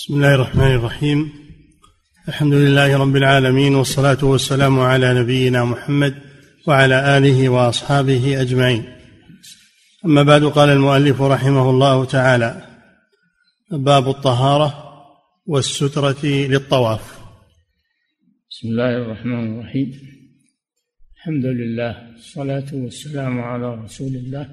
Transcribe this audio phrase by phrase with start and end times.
[0.00, 1.32] بسم الله الرحمن الرحيم.
[2.28, 6.14] الحمد لله رب العالمين والصلاة والسلام على نبينا محمد
[6.66, 8.84] وعلى آله وأصحابه أجمعين.
[10.04, 12.66] أما بعد قال المؤلف رحمه الله تعالى
[13.70, 14.74] باب الطهارة
[15.46, 17.18] والسترة للطواف.
[18.50, 19.92] بسم الله الرحمن الرحيم.
[21.16, 24.48] الحمد لله الصلاه والسلام على رسول الله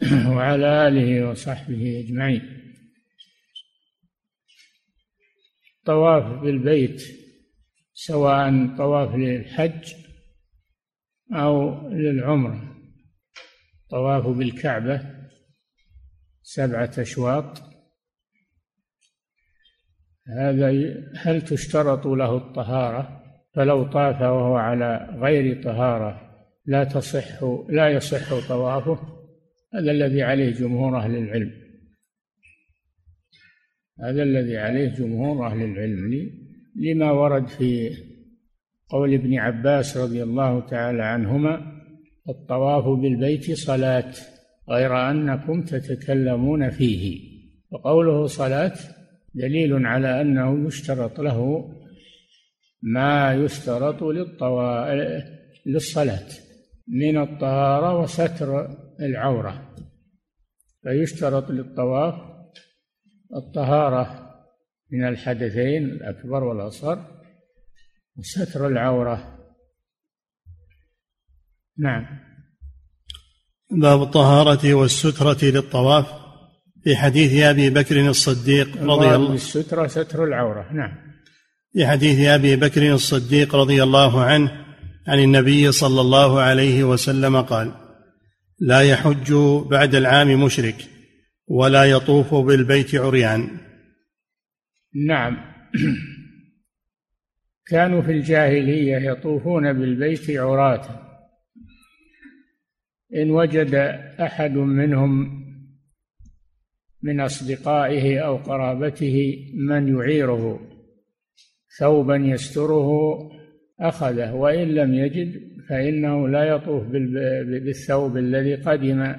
[0.36, 2.63] وعلى آله وصحبه أجمعين.
[5.86, 7.02] طواف بالبيت
[7.94, 9.94] سواء طواف للحج
[11.32, 12.74] أو للعمرة.
[13.90, 15.00] طواف بالكعبة
[16.42, 17.62] سبعة أشواط.
[20.38, 20.70] هذا
[21.16, 26.24] هل تشترط له الطهارة؟ فلو طاف وهو على غير طهارة
[26.66, 28.98] لا تصح لا يصح طوافه.
[29.74, 31.63] هذا الذي عليه جمهور أهل العلم.
[34.00, 36.30] هذا الذي عليه جمهور أهل العلم.
[36.76, 37.90] لما ورد في
[38.88, 41.82] قول ابن عباس رضي الله تعالى عنهما
[42.28, 44.12] الطواف بالبيت صلاة
[44.70, 47.20] غير أنكم تتكلمون فيه.
[47.70, 48.74] وقوله صلاة
[49.34, 51.70] دليل على أنه يشترط له
[52.82, 54.94] ما يشترط للطوا...
[55.66, 56.28] للصلاة
[56.88, 59.74] من الطهارة وستر العورة.
[60.82, 62.33] فيشترط للطواف
[63.34, 64.30] الطهارة
[64.90, 67.06] من الحدثين الأكبر والأصغر
[68.16, 69.38] وستر العورة.
[71.78, 72.06] نعم.
[73.70, 76.06] باب الطهارة والسترة للطواف
[76.84, 80.72] في حديث أبي بكر الصديق رضي الله السترة ستر العورة.
[80.72, 81.14] نعم.
[81.72, 84.64] في حديث أبي بكر الصديق رضي الله عنه
[85.08, 87.72] عن النبي صلى الله عليه وسلم قال
[88.60, 89.32] لا يحج
[89.70, 90.93] بعد العام مشرك
[91.46, 93.58] ولا يطوف بالبيت عريان.
[95.06, 95.36] نعم.
[97.70, 101.00] كانوا في الجاهلية يطوفون بالبيت عراة.
[103.14, 103.74] إن وجد
[104.20, 105.44] أحد منهم
[107.02, 110.60] من أصدقائه أو قرابته من يعيره
[111.78, 112.90] ثوبا يستره
[113.80, 119.16] أخذه وإن لم يجد فإنه لا يطوف بالثوب الذي قدم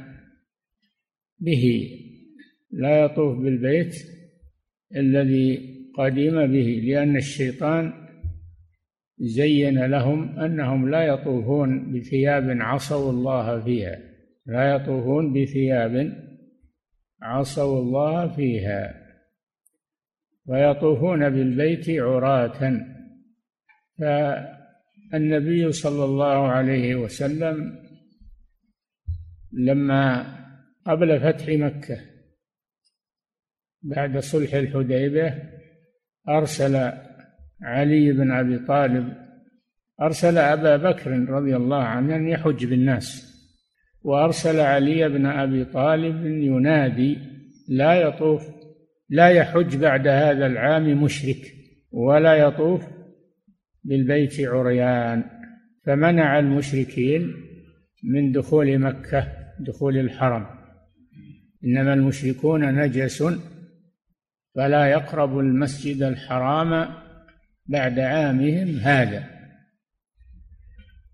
[1.40, 1.90] به.
[2.76, 3.96] لا يطوف بالبيت
[4.96, 7.94] الذي قدم به لأن الشيطان
[9.20, 14.00] زين لهم أنهم لا يطوفون بثياب عصوا الله فيها
[14.46, 16.14] لا يطوفون بثياب
[17.22, 19.06] عصوا الله فيها
[20.48, 22.82] ويطوفون بالبيت عراة.
[24.00, 27.80] فالنبي صلى الله عليه وسلم
[29.54, 30.26] لما
[30.86, 32.15] قبل فتح مكة
[33.86, 35.52] بعد صلح الحديبية
[36.30, 36.92] أرسل
[37.62, 39.14] علي بن أبي طالب
[40.02, 43.36] أرسل أبا بكر رضي الله عنه أن يحج بالناس
[44.02, 47.18] وأرسل علي بن أبي طالب ينادي
[47.70, 48.48] لا يطوف
[49.10, 51.38] لا يحج بعد هذا العام مشرك
[51.92, 52.88] ولا يطوف
[53.84, 55.24] بالبيت عريان
[55.86, 57.34] فمنع المشركين
[58.04, 59.28] من دخول مكة
[59.60, 60.46] دخول الحرم.
[61.66, 63.24] إنما المشركون نجس
[64.56, 66.96] فلا يقربوا المسجد الحرام
[67.66, 69.24] بعد عامهم هذا.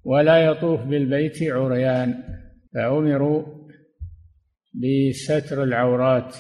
[0.04, 2.24] ولا يطوف بالبيت عريان
[2.74, 3.46] فأمروا
[4.74, 6.36] بستر العورات.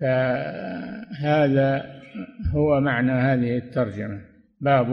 [0.00, 1.84] فهذا
[2.54, 4.20] هو معنى هذه الترجمة.
[4.60, 4.86] باب.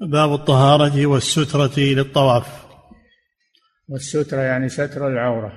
[0.00, 2.64] باب الطهارة والسترة للطواف.
[3.88, 5.52] والسترة يعني ستر العورة.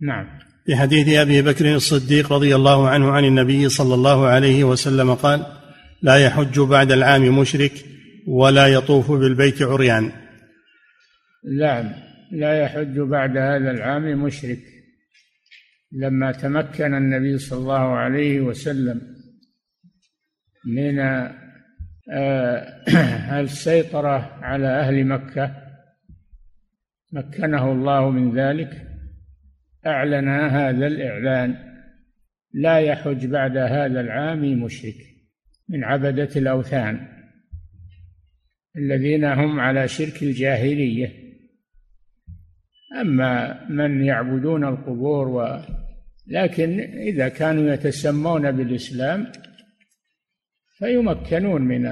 [0.00, 0.49] نعم.
[0.70, 5.46] في حديث أبي بكر الصديق رضي الله عنه عن النبي صلى الله عليه وسلم قال
[6.02, 7.72] لا يحج بعد العام مشرك
[8.26, 10.12] ولا يطوف بالبيت عريان.
[11.60, 11.92] نعم
[12.32, 14.58] لا يحج بعد هذا العام مشرك.
[15.92, 19.00] لما تمكن النبي صلى الله عليه وسلم
[20.66, 20.98] من
[22.12, 25.56] آه، السيطرة على أهل مكة
[27.12, 28.89] مكنه الله من ذلك.
[29.86, 31.70] أعلن هذا الإعلان.
[32.52, 34.94] لا يحج بعد هذا العام مشرك
[35.68, 37.06] من عبدة الأوثان
[38.76, 41.30] الذين هم على شرك الجاهلية.
[43.00, 45.62] أما من يعبدون القبور و
[46.26, 49.32] لكن إذا كانوا يتسمون بالإسلام
[50.78, 51.82] فيمكنون من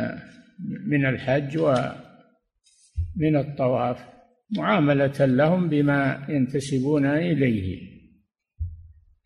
[0.87, 4.18] من الحج ومن الطواف.
[4.56, 7.99] معاملة لهم بما ينتسبون إليه.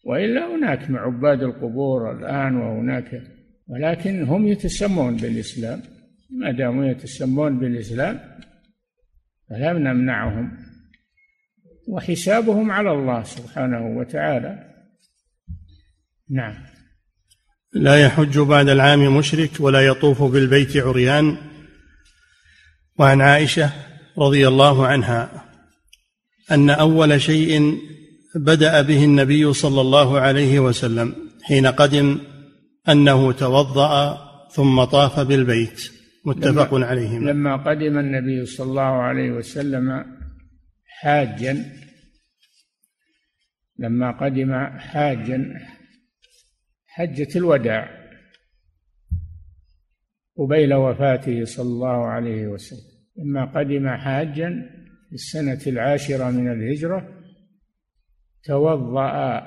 [0.04, 3.22] وإلا هناك عباد القبور الآن وهناك
[3.66, 5.82] ولكن هم يتسمون بالإسلام.
[6.30, 8.20] ما داموا يتسمون بالإسلام
[9.50, 10.58] فلا نمنعهم.
[11.88, 14.72] وحسابهم على الله سبحانه وتعالى.
[16.30, 16.54] نعم.
[17.72, 21.36] لا يحج بعد العام مشرك ولا يطوف بالبيت عريان.
[22.98, 25.48] وعن عائشة رضي الله عنها
[26.50, 27.78] أن أول شيء
[28.36, 32.20] بدأ به النبي صلى الله عليه وسلم حين قدم
[32.88, 34.18] أنه توضأ
[34.50, 35.92] ثم طاف بالبيت
[36.24, 37.18] متفق عليه.
[37.18, 40.04] لما قدم النبي صلى الله عليه وسلم
[40.86, 41.72] حاجا
[43.78, 45.54] لما قدم حاجا
[46.86, 47.88] حجة الوداع
[50.36, 52.91] قبيل وفاته صلى الله عليه وسلم.
[53.16, 54.50] لما قدم حاجا
[55.08, 57.08] في السنة العاشرة من الهجرة
[58.44, 59.40] توضأ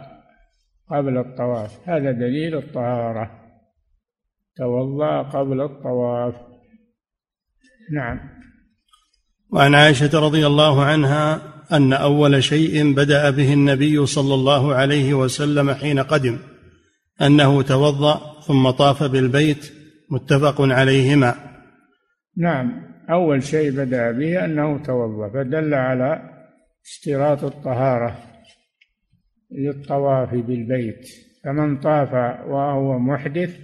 [0.89, 1.89] قبل الطواف.
[1.89, 3.31] هذا دليل الطهارة.
[4.57, 6.35] توضأ قبل الطواف.
[7.93, 8.19] نعم.
[9.49, 11.41] وعن عائشة رضي الله عنها
[11.71, 16.39] أن أول شيء بدأ به النبي صلى الله عليه وسلم حين قدم
[17.21, 19.73] أنه توضأ ثم طاف بالبيت
[20.09, 21.35] متفق عليهما.
[22.37, 22.84] نعم.
[23.09, 26.29] أول شيء بدأ به أنه توضأ فدل على
[26.85, 28.17] اشتراط الطهارة
[29.51, 31.07] للطواف بالبيت
[31.43, 32.13] فمن طاف
[32.47, 33.59] وهو محدث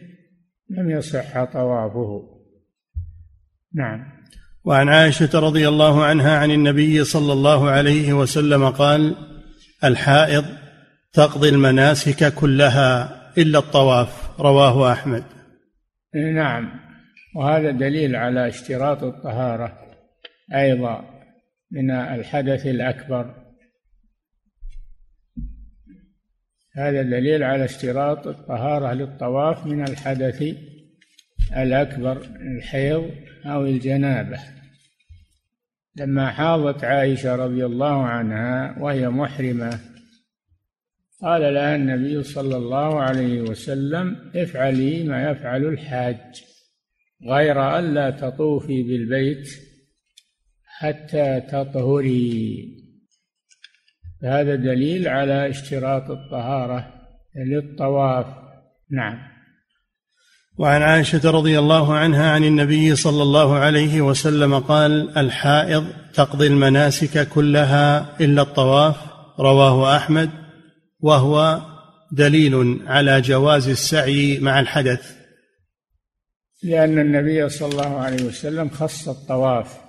[0.70, 2.24] لم يصح طوافه.
[3.76, 4.04] نعم.
[4.64, 9.16] وعن عائشة رضي الله عنها عن النبي صلى الله عليه وسلم قال
[9.84, 10.46] الحائض
[11.14, 15.24] تقضي المناسك كلها إلا الطواف رواه أحمد.
[16.36, 16.91] نعم.
[17.36, 19.98] وهذا دليل على اشتراط الطهارة
[20.56, 21.22] أيضا
[21.72, 23.36] من الحدث الأكبر.
[26.76, 30.56] هذا دليل على اشتراط الطهارة للطواف من الحدث
[31.58, 33.12] الأكبر الحيض
[33.46, 34.40] أو الجنابة.
[35.96, 39.80] لما حاضت عائشة رضي الله عنها وهي محرمة
[41.22, 46.51] قال لها النبي صلى الله عليه وسلم افعلي ما يفعل الحاج.
[47.30, 49.50] غير ألا تطوفي بالبيت
[50.66, 52.68] حتى تطهري.
[54.24, 56.94] هذا دليل على اشتراط الطهارة
[57.36, 58.26] للطواف.
[58.92, 59.18] نعم.
[60.58, 67.30] وعن عائشة رضي الله عنها عن النبي صلى الله عليه وسلم قال الحائض تقضي المناسك
[67.30, 68.98] كلها إلا الطواف.
[69.40, 70.30] رواه أحمد.
[71.00, 71.62] وهو
[72.12, 75.21] دليل على جواز السعي مع الحدث.
[76.64, 79.82] لأن النبي صلى الله عليه وسلم خص الطواف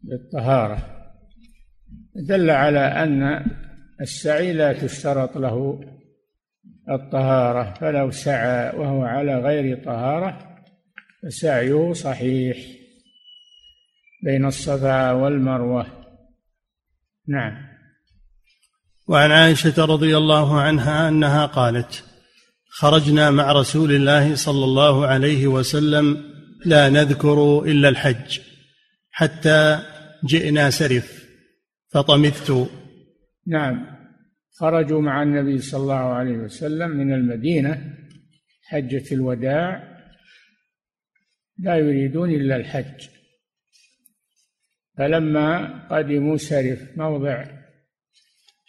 [0.00, 0.78] بالطهارة.
[2.14, 3.44] دل على أن
[4.00, 5.80] السعي لا تشترط له
[6.90, 10.56] الطهارة فلو سعى وهو على غير طهارة
[11.22, 12.56] فسعيه صحيح
[14.24, 15.86] بين الصفا والمروة.
[17.28, 17.74] نعم.
[19.08, 22.04] وعن عائشة رضي الله عنها أنها قالت
[22.76, 26.34] خرجنا مع رسول الله صلى الله عليه وسلم
[26.66, 28.40] لا نذكر إلا الحج
[29.10, 29.82] حتى
[30.24, 31.24] جئنا سرف
[31.92, 32.70] فطمثت.
[33.46, 33.86] نعم.
[34.52, 37.96] خرجوا مع النبي صلى الله عليه وسلم من المدينة
[38.62, 39.82] حجة الوداع.
[41.58, 43.08] لا يريدون إلا الحج.
[44.98, 47.44] فلما قدموا سرف موضع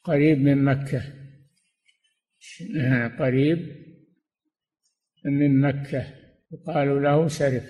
[0.04, 1.02] قريب من مكة.
[3.20, 3.85] قريب.
[5.26, 6.06] من مكة.
[6.52, 7.64] وقالوا له سرف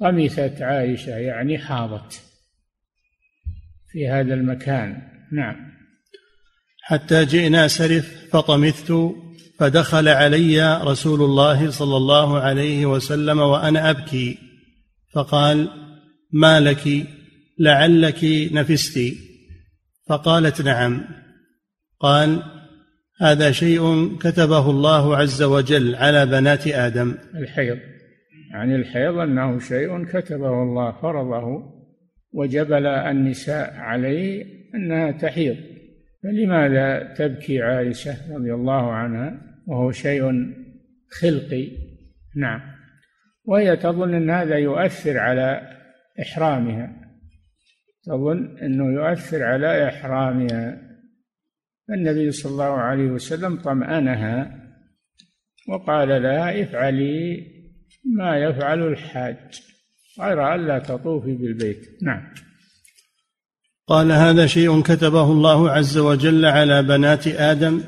[0.00, 2.22] طمثت عائشة يعني حاضت
[3.92, 5.02] في هذا المكان.
[5.32, 5.56] نعم.
[6.82, 8.92] حتى جئنا سرف فطمثت
[9.58, 14.38] فدخل علي رسول الله صلى الله عليه وسلم وأنا أبكي.
[15.14, 15.68] فقال
[16.32, 17.06] ما لك؟
[17.58, 19.00] لعلك نفست.
[20.08, 21.04] فقالت نعم.
[22.00, 22.42] قال
[23.20, 27.14] هذا شيء كتبه الله عز وجل على بنات آدم.
[27.34, 27.78] الحيض.
[28.50, 31.62] يعني الحيض أنه شيء كتبه الله فرضه
[32.32, 34.44] وجبل النساء عليه
[34.74, 35.56] أنها تحيض.
[36.22, 40.32] فلماذا تبكي عائشة رضي الله عنها؟ وهو شيء
[41.20, 41.68] خلقي.
[42.36, 42.60] نعم.
[43.44, 45.62] وهي تظن أن هذا يؤثر على
[46.22, 46.92] إحرامها.
[48.06, 50.87] تظن أنه يؤثر على إحرامها.
[51.90, 54.50] النبي صلى الله عليه وسلم طمأنها
[55.68, 57.46] وقال لها افعلي
[58.16, 59.36] ما يفعل الحاج
[60.20, 61.98] غير ألا تطوفي بالبيت.
[62.02, 62.22] نعم.
[63.86, 67.80] قال هذا شيء كتبه الله عز وجل على بنات آدم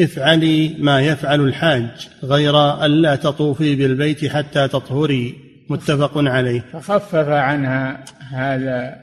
[0.00, 5.46] افعلي ما يفعل الحاج غير ألا تطوفي بالبيت حتى تطهري.
[5.70, 6.60] متفق عليه.
[6.60, 9.02] فخفف عنها هذا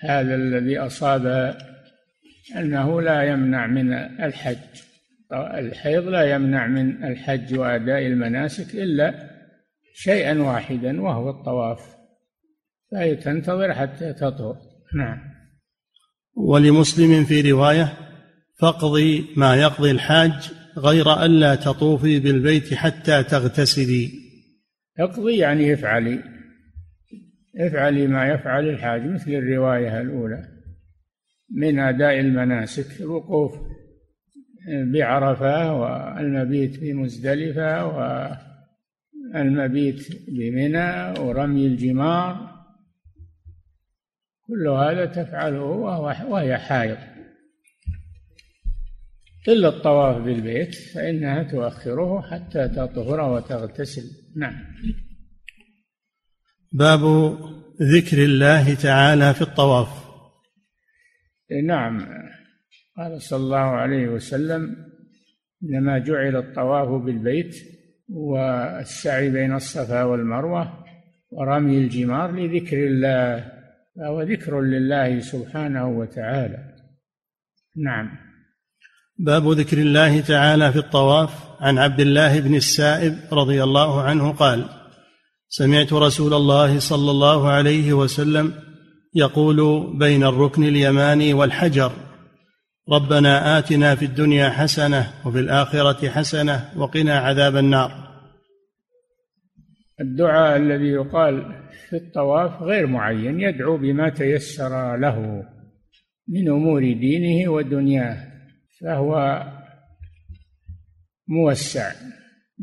[0.00, 1.54] هذا الذي أصاب
[2.56, 4.56] أنه لا يمنع من الحج.
[5.32, 9.30] الحيض لا يمنع من الحج وأداء المناسك إلا
[9.94, 11.96] شيئا واحدا وهو الطواف.
[12.92, 14.56] فهي تنتظر حتى تطهر.
[14.96, 15.18] نعم.
[16.36, 17.92] ولمسلم في رواية
[18.60, 24.10] فاقضي ما يقضي الحاج غير ألا تطوفي بالبيت حتى تغتسلي.
[24.98, 26.22] اقضي يعني افعلي.
[27.56, 30.51] افعلي ما يفعل الحاج مثل الرواية الأولى.
[31.54, 33.52] من أداء المناسك الوقوف
[34.68, 37.86] بعرفة والمبيت بمزدلفة
[39.34, 42.52] والمبيت بمنى ورمي الجمار
[44.46, 45.62] كل هذا تفعله
[46.28, 46.98] وهي حائض.
[49.48, 54.02] إلا الطواف بالبيت فإنها تؤخره حتى تطهر وتغتسل.
[54.36, 54.54] نعم.
[56.72, 57.00] باب
[57.82, 60.01] ذكر الله تعالى في الطواف.
[61.60, 62.06] نعم.
[62.96, 64.76] قال صلى الله عليه وسلم
[65.64, 67.56] إنما جعل الطواف بالبيت
[68.08, 70.84] والسعي بين الصفا والمروة
[71.30, 73.52] ورمي الجمار لذكر الله
[73.96, 76.58] فهو ذكر لله سبحانه وتعالى.
[77.76, 78.10] نعم.
[79.18, 81.52] باب ذكر الله تعالى في الطواف.
[81.62, 84.64] عن عبد الله بن السائب رضي الله عنه قال
[85.48, 88.52] سمعت رسول الله صلى الله عليه وسلم
[89.14, 91.92] يقول بين الركن اليماني والحجر
[92.88, 97.90] ربنا آتنا في الدنيا حسنة وفي الآخرة حسنة وقنا عذاب النار.
[100.00, 105.44] الدعاء الذي يقال في الطواف غير معين يدعو بما تيسر له
[106.28, 108.16] من أمور دينه ودنياه
[108.80, 109.42] فهو
[111.28, 111.92] موسع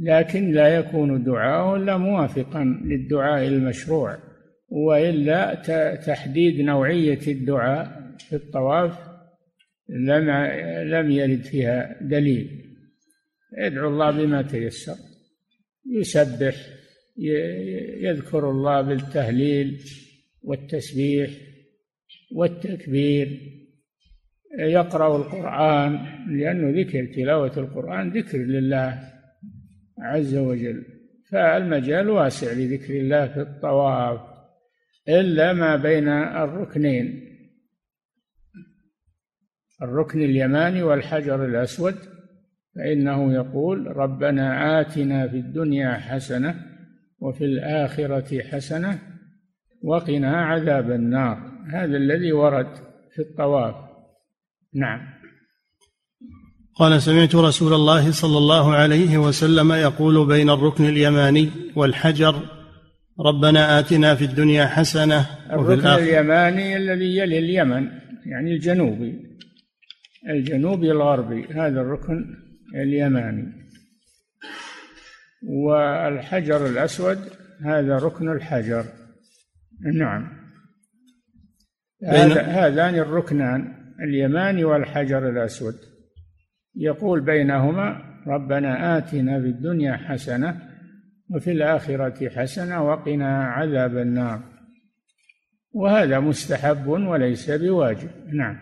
[0.02, 4.29] لكن لا يكون دعاءه إلا موافقا للدعاء المشروع.
[4.72, 5.56] وإلا
[5.96, 9.00] تحديد نوعية الدعاء في الطواف
[9.90, 10.30] لم
[10.94, 12.66] لم يرد فيها دليل.
[13.58, 14.96] يدعو الله بما تيسر
[16.00, 16.56] يسبح
[18.02, 19.82] يذكر الله بالتهليل
[20.44, 21.30] والتسبيح
[22.32, 23.40] والتكبير
[24.60, 26.06] يقرأ القرآن
[26.38, 29.00] لأنه ذكر تلاوة القرآن ذكر لله
[30.02, 30.84] عز وجل.
[31.32, 34.29] فالمجال واسع لذكر الله في الطواف.
[35.10, 37.26] إلا ما بين الركنين.
[39.82, 41.96] الركن اليماني والحجر الأسود
[42.76, 46.56] فإنه يقول ربنا آتنا في الدنيا حسنة
[47.20, 49.00] وفي الآخرة حسنة
[49.84, 51.38] وقنا عذاب النار.
[51.74, 52.76] هذا الذي ورد
[53.16, 53.76] في الطواف.
[54.74, 55.20] نعم.
[56.76, 62.59] قال سمعت رسول الله صلى الله عليه وسلم يقول بين الركن اليماني والحجر
[63.26, 65.20] ربنا آتنا في الدنيا حسنة
[65.54, 67.90] وفي الركن اليماني الذي يلي اليمن
[68.26, 69.20] يعني الجنوبي.
[70.30, 72.26] الجنوبي الغربي هذا الركن
[72.76, 73.54] اليماني.
[75.44, 77.18] والحجر الأسود
[77.66, 78.86] هذا ركن الحجر.
[79.94, 80.40] نعم.
[82.04, 83.74] هذان الركنان
[84.04, 85.76] اليماني والحجر الأسود.
[86.76, 90.69] يقول بينهما ربنا آتنا في الدنيا حسنة
[91.30, 94.42] وفي الآخرة حسنة وقنا عذاب النار.
[95.74, 98.10] وهذا مستحب وليس بواجب.
[98.34, 98.58] نعم.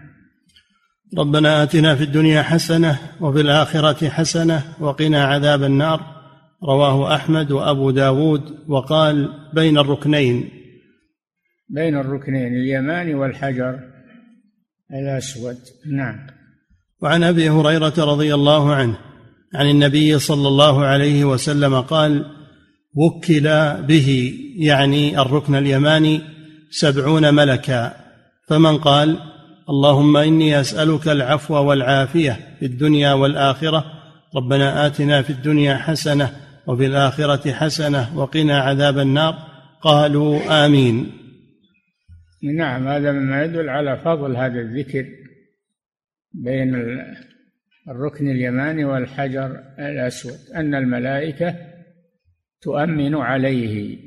[1.17, 6.17] ربنا آتنا في الدنيا حسنة وفي الآخرة حسنة وقنا عذاب النار.
[6.63, 10.49] رواه أحمد وأبو داود وقال بين الركنين.
[11.69, 13.79] بين الركنين اليماني والحجر
[14.93, 15.57] الأسود.
[15.85, 16.27] نعم.
[17.01, 18.97] وعن أبي هريرة رضي الله عنه
[19.55, 22.36] عن النبي صلى الله عليه وسلم قال
[22.97, 23.43] وكل
[23.87, 26.21] به يعني الركن اليماني
[26.69, 27.93] سبعون ملكا.
[28.47, 29.17] فمن قال
[29.69, 33.85] اللهم إني أسألك العفو والعافية في الدنيا والآخرة
[34.35, 36.31] ربنا آتنا في الدنيا حسنة
[36.67, 39.35] وفي الآخرة حسنة وقنا عذاب النار.
[39.81, 41.11] قالوا آمين.
[42.43, 45.05] نعم هذا مما يدل على فضل هذا الذكر
[46.33, 46.75] بين
[47.89, 51.55] الركن اليماني والحجر الأسود أن الملائكة
[52.67, 53.97] تؤمن عليه.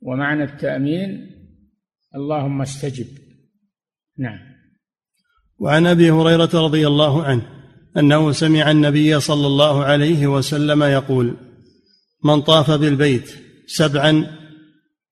[0.00, 1.30] ومعنى التأمين
[2.14, 3.06] اللهم استجب.
[4.18, 4.38] نعم.
[5.58, 7.42] وعن أبي هريرة رضي الله عنه
[7.96, 11.36] أنه سمع النبي صلى الله عليه وسلم يقول
[12.24, 13.34] من طاف بالبيت
[13.66, 14.26] سبعا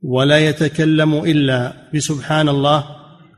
[0.03, 2.85] ولا يتكلم إلا بسبحان الله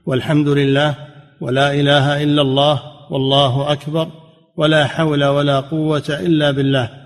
[0.06, 0.96] والحمد لله
[1.40, 4.08] ولا إله إلا الله والله أكبر
[4.56, 7.01] ولا حول ولا قوة إلا بالله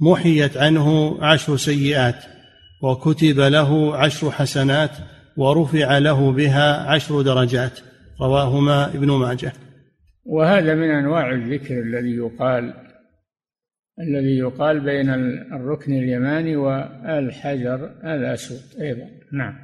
[0.00, 2.24] محيت عنه عشر سيئات
[2.82, 4.90] وكتب له عشر حسنات
[5.36, 7.80] ورفع له بها عشر درجات
[8.20, 9.52] رواهما ابن ماجه.
[10.24, 12.74] وهذا من أنواع الذكر الذي يقال
[14.00, 15.10] الذي يقال بين
[15.52, 19.06] الركن اليماني والحجر الاسود أيضا.
[19.32, 19.54] نعم.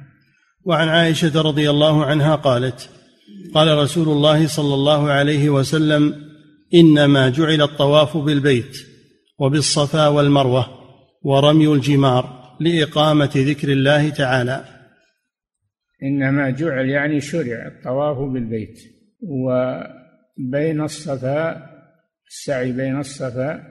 [0.65, 2.89] وعن عائشة رضي الله عنها قالت
[3.53, 6.15] قال رسول الله صلى الله عليه وسلم
[6.73, 8.90] إنما جعل الطواف بالبيت.
[9.41, 10.65] وبالصفا والمروة
[11.21, 14.65] ورمي الجمار لإقامة ذكر الله تعالى.
[16.03, 18.79] إنما جعل يعني شرع الطواف بالبيت
[19.21, 21.69] وبين الصفا
[22.27, 23.63] السعي بين الصفا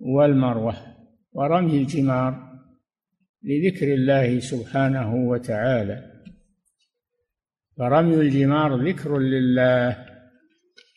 [0.00, 0.74] والمروة
[1.32, 2.58] ورمي الجمار
[3.42, 5.98] لذكر الله سبحانه وتعالى.
[7.78, 10.07] فرمي الجمار ذكر لله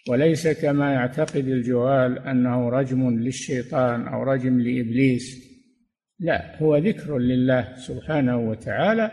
[0.10, 5.52] وليس كما يعتقد الجهال أنه رجم للشيطان أو رجم لإبليس.
[6.20, 9.12] لا هو ذكر لله سبحانه وتعالى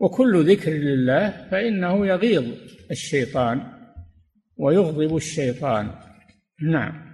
[0.00, 2.44] وكل ذكر لله فإنه يغيظ
[2.90, 3.62] الشيطان
[4.56, 5.90] ويغضب الشيطان.
[6.62, 7.12] نعم.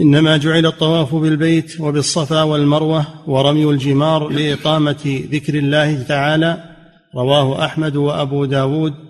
[0.00, 6.76] إنما جعل الطواف بالبيت وبالصفا والمروة ورمي الجمار لإقامة ذكر الله تعالى
[7.14, 9.07] رواه أحمد وأبو داود.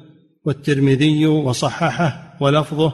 [0.49, 2.93] والترمذي وصححه ولفظه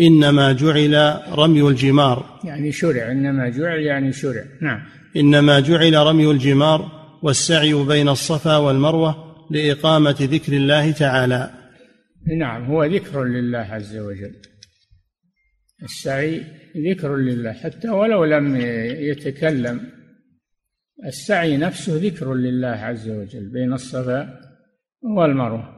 [0.00, 2.40] إنما جعل رمي الجمار.
[2.44, 4.44] يعني شرع إنما جعل يعني شرع.
[4.62, 4.80] نعم.
[5.16, 11.50] إنما جعل رمي الجمار والسعي بين الصفا والمروة لإقامة ذكر الله تعالى.
[12.38, 14.34] نعم هو ذكر لله عز وجل.
[15.82, 16.44] السعي
[16.90, 18.56] ذكر لله حتى ولو لم
[19.10, 19.80] يتكلم
[21.06, 24.40] السعي نفسه ذكر لله عز وجل بين الصفا
[25.02, 25.75] والمروة.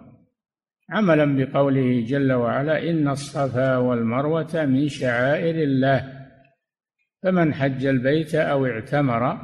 [0.90, 6.18] عملا بقوله جل وعلا إن الصفا والمروة من شعائر الله.
[7.22, 9.40] فمن حج البيت أو اعتمر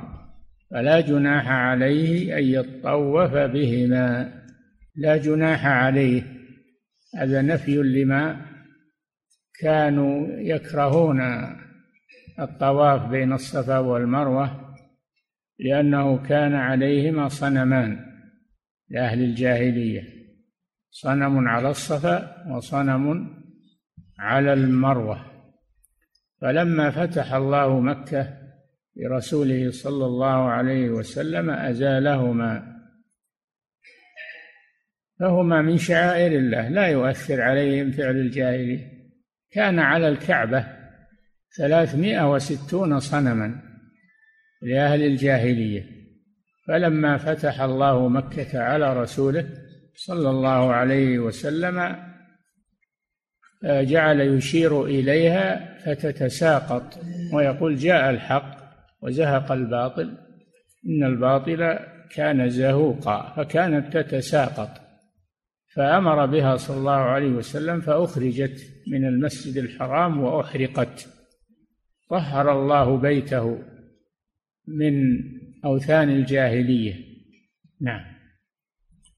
[0.71, 4.33] فلا جناح عليه أن يطوف بهما.
[4.97, 6.23] لا جناح عليه
[7.17, 8.47] هذا نفي لما
[9.61, 11.21] كانوا يكرهون
[12.41, 14.75] الطواف بين الصفا والمروة
[15.59, 18.01] لأنه كان عليهما صنمان
[18.91, 20.14] لأهل الجاهلية.
[20.97, 23.35] صنم على الصفا وصنم
[24.19, 25.25] على المروة.
[26.41, 28.39] فلما فتح الله مكة
[28.97, 32.81] برسوله صلى الله عليه وسلم أزالهما.
[35.21, 38.91] فهما من شعائر الله لا يؤثر عليهم فعل الجاهلية.
[39.51, 40.67] كان على الكعبة
[41.59, 43.63] ثلاثمائة وستون صنما
[44.63, 45.87] لأهل الجاهلية.
[46.69, 49.64] فلما فتح الله مكة على رسوله
[49.97, 51.79] صلى الله عليه وسلم
[53.65, 56.99] آه، جعل يشير إليها فتتساقط
[57.33, 58.57] ويقول جاء الحق
[59.03, 60.19] وزهق الباطل
[60.87, 61.79] إن الباطل
[62.11, 64.81] كان زهوقا فكانت تتساقط.
[65.75, 71.09] فأمر بها صلى الله عليه وسلم فأخرجت من المسجد الحرام وأحرقت.
[72.11, 73.63] طهر الله بيته
[74.69, 74.95] من
[75.65, 76.95] أوثان الجاهلية.
[77.81, 78.14] نعم.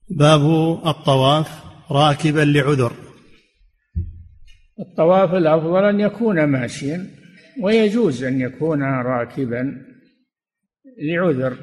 [0.09, 0.41] باب
[0.87, 2.93] الطواف راكبا لعذر.
[4.79, 7.07] الطواف الأفضل أن يكون ماشيا
[7.61, 9.85] ويجوز أن يكون راكبا
[11.01, 11.57] لعذر.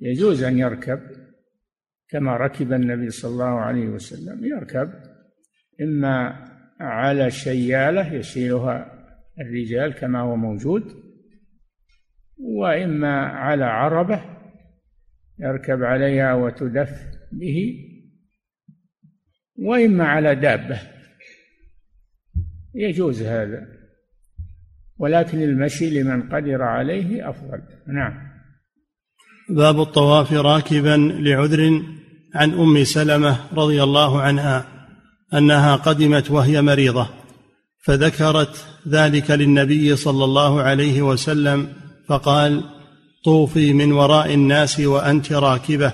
[0.00, 1.00] يجوز أن يركب
[2.08, 4.44] كما ركب النبي صلى الله عليه وسلم.
[4.44, 4.92] يركب
[5.80, 6.46] إما
[6.80, 8.92] على شيالة يشيلها
[9.40, 10.82] الرجال كما هو موجود
[12.38, 14.35] وإما على عربة
[15.40, 16.90] يركب عليها وتدف
[17.32, 17.74] به
[19.58, 20.80] وإما على دابة.
[22.74, 23.66] يجوز هذا.
[24.98, 27.62] ولكن المشي لمن قدر عليه أفضل.
[27.86, 28.36] نعم.
[29.48, 31.82] باب الطواف راكبا لعذر
[32.34, 34.66] عن أم سلمة رضي الله عنها
[35.34, 37.08] أنها قدمت وهي مريضة
[37.84, 41.68] فذكرت ذلك للنبي صلى الله عليه وسلم
[42.08, 42.64] فقال
[43.26, 45.92] طوفي من وراء الناس وأنت راكبة.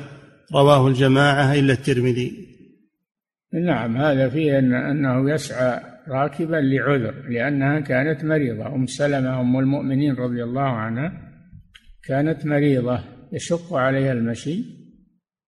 [0.54, 2.48] رواه الجماعة إلا الترمذي.
[3.52, 8.66] نعم هذا فيه أن أنه يسعى راكبا لعذر لأنها كانت مريضة.
[8.74, 11.12] أم سلمة أم المؤمنين رضي الله عنها
[12.04, 13.00] كانت مريضة.
[13.32, 14.64] يشق عليها المشي.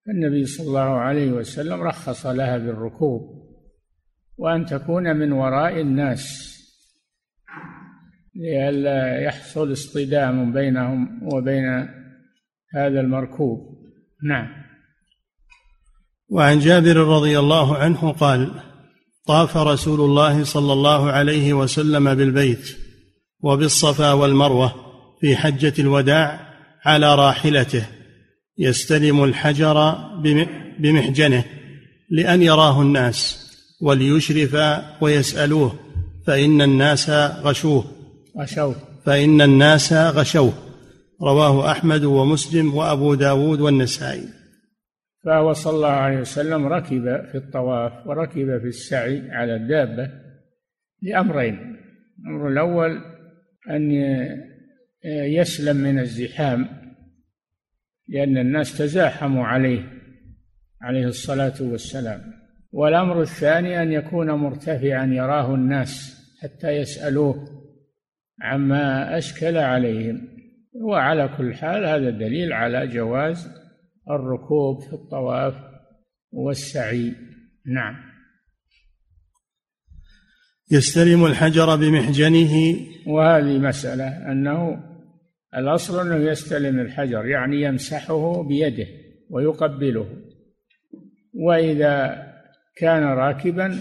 [0.09, 3.23] النبي صلى الله عليه وسلم رخص لها بالركوب.
[4.37, 6.54] وأن تكون من وراء الناس.
[8.37, 11.89] لئلا يحصل اصطدام بينهم وبين
[12.75, 13.59] هذا المركوب.
[14.23, 14.49] نعم.
[16.31, 18.51] وعن جابر رضي الله عنه قال
[19.27, 22.77] طاف رسول الله صلى الله عليه وسلم بالبيت
[23.41, 24.75] وبالصفا والمروة
[25.21, 27.87] في حجة الوداع على راحلته
[28.59, 29.95] يستلم الحجر
[30.79, 31.45] بمحجنه
[32.11, 33.45] لأن يراه الناس
[33.83, 34.57] وليشرف
[35.01, 35.75] ويسألوه
[36.27, 37.11] فإن الناس
[37.43, 37.94] غشوه.
[38.41, 38.75] غشوه.
[39.07, 40.53] فإن الناس غشوه.
[41.23, 44.29] رواه أحمد ومسلم وأبو داود والنسائي.
[45.25, 50.11] فهو صلى الله عليه وسلم ركب في الطواف وركب في السعي على الدابة
[51.03, 51.77] لأمرين.
[52.19, 53.01] الأمر الأول
[53.71, 53.91] أن
[55.39, 56.69] يسلم من الزحام
[58.09, 59.83] لأن الناس تزاحموا عليه
[60.83, 62.21] عليه الصلاة والسلام.
[62.73, 67.54] والأمر الثاني أن يكون مرتفعا يراه الناس حتى يسألوه.
[68.43, 70.29] عما أشكل عليهم.
[70.75, 73.49] وعلى كل حال هذا دليل على جواز
[74.11, 75.55] الركوب في الطواف
[76.33, 77.13] والسعي.
[77.67, 77.95] نعم.
[80.71, 82.77] يستلم الحجر بمحجنه.
[83.07, 84.85] وهذه مسألة أنه
[85.57, 88.87] الأصل أنه يستلم الحجر يعني يمسحه بيده
[89.31, 90.07] ويقبله.
[91.35, 92.27] وإذا
[92.77, 93.79] كان راكبا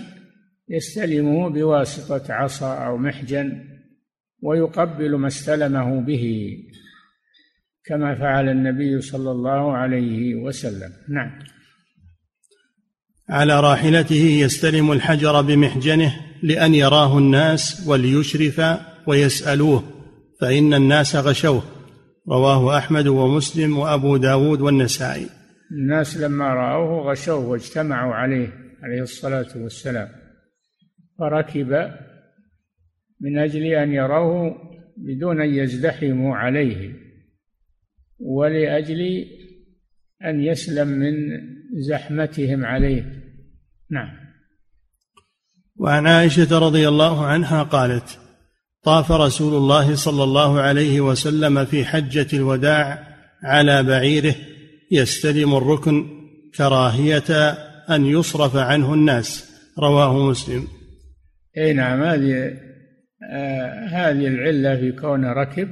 [0.69, 3.72] يستلمه بواسطة عصا أو محجن.
[4.43, 6.58] ويقبل ما استلمه به
[7.86, 10.91] كما فعل النبي صلى الله عليه وسلم.
[11.10, 11.39] نعم.
[13.29, 18.62] على راحلته يستلم الحجر بمحجنه لأن يراه الناس وليشرف
[19.08, 19.84] ويسألوه
[20.41, 21.63] فإن الناس غشوه.
[22.29, 25.29] رواه أحمد ومسلم وأبو داود والنسائي.
[25.71, 28.47] الناس لما رأوه غشوه واجتمعوا عليه
[28.84, 30.08] عليه الصلاة والسلام.
[31.19, 31.91] فركب
[33.23, 34.55] من أجل أن يروه
[34.97, 36.93] بدون أن يزدحموا عليه
[38.19, 39.25] ولأجل
[40.25, 41.13] أن يسلم من
[41.81, 43.23] زحمتهم عليه.
[43.91, 44.09] نعم.
[45.75, 48.19] وعن عائشة رضي الله عنها قالت
[48.83, 53.07] طاف رسول الله صلى الله عليه وسلم في حجة الوداع
[53.43, 54.36] على بعيره
[54.91, 56.05] يستلم الركن
[56.55, 57.51] كراهية
[57.89, 59.53] أن يصرف عنه الناس.
[59.79, 60.67] رواه مسلم.
[61.57, 62.53] أي نعم هذه
[63.31, 65.69] آه هذه العلة في كونه ركب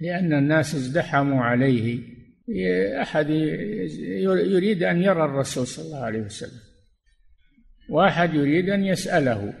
[0.00, 1.98] لأن الناس ازدحموا عليه.
[3.02, 3.30] أحد
[4.50, 6.60] يريد أن يرى الرسول صلى الله عليه وسلم
[7.90, 9.54] وأحد يريد أن يسأله.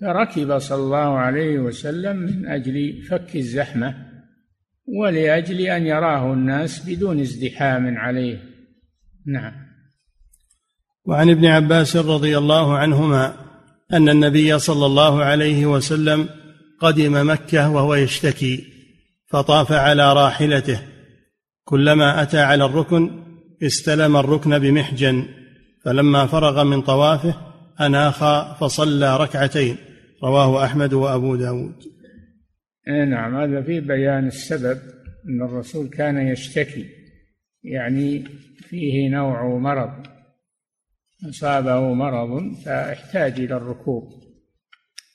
[0.00, 3.94] فركب صلى الله عليه وسلم من أجل فك الزحمة
[4.86, 8.38] ولأجل أن يراه الناس بدون ازدحام عليه.
[9.26, 9.52] نعم.
[11.04, 13.41] وعن ابن عباس رضي الله عنهما
[13.92, 16.28] أن النبي صلى الله عليه وسلم
[16.80, 18.64] قدم مكة وهو يشتكي
[19.26, 20.80] فطاف على راحلته.
[21.64, 23.10] كلما أتى على الركن
[23.62, 25.26] استلم الركن بمحجن
[25.84, 27.34] فلما فرغ من طوافه
[27.80, 28.18] أناخ
[28.60, 29.76] فصلى ركعتين.
[30.24, 31.74] رواه أحمد وأبو داود.
[32.88, 34.78] إيه نعم هذا في بيان السبب
[35.28, 36.86] أن الرسول كان يشتكي
[37.64, 38.24] يعني
[38.68, 40.11] فيه نوع مرض.
[41.28, 44.22] أصابه مرض فاحتاج إلى الركوب.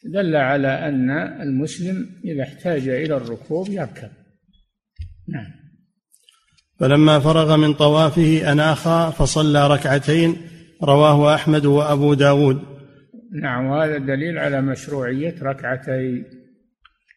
[0.03, 1.09] دل على أن
[1.41, 4.09] المسلم إذا احتاج إلى الركوب يركب.
[5.27, 5.51] نعم.
[6.79, 10.35] فلما فرغ من طوافه أناخ فصلى ركعتين
[10.83, 12.61] رواه أحمد وأبو داود.
[13.41, 16.23] نعم وهذا دليل على مشروعية ركعتي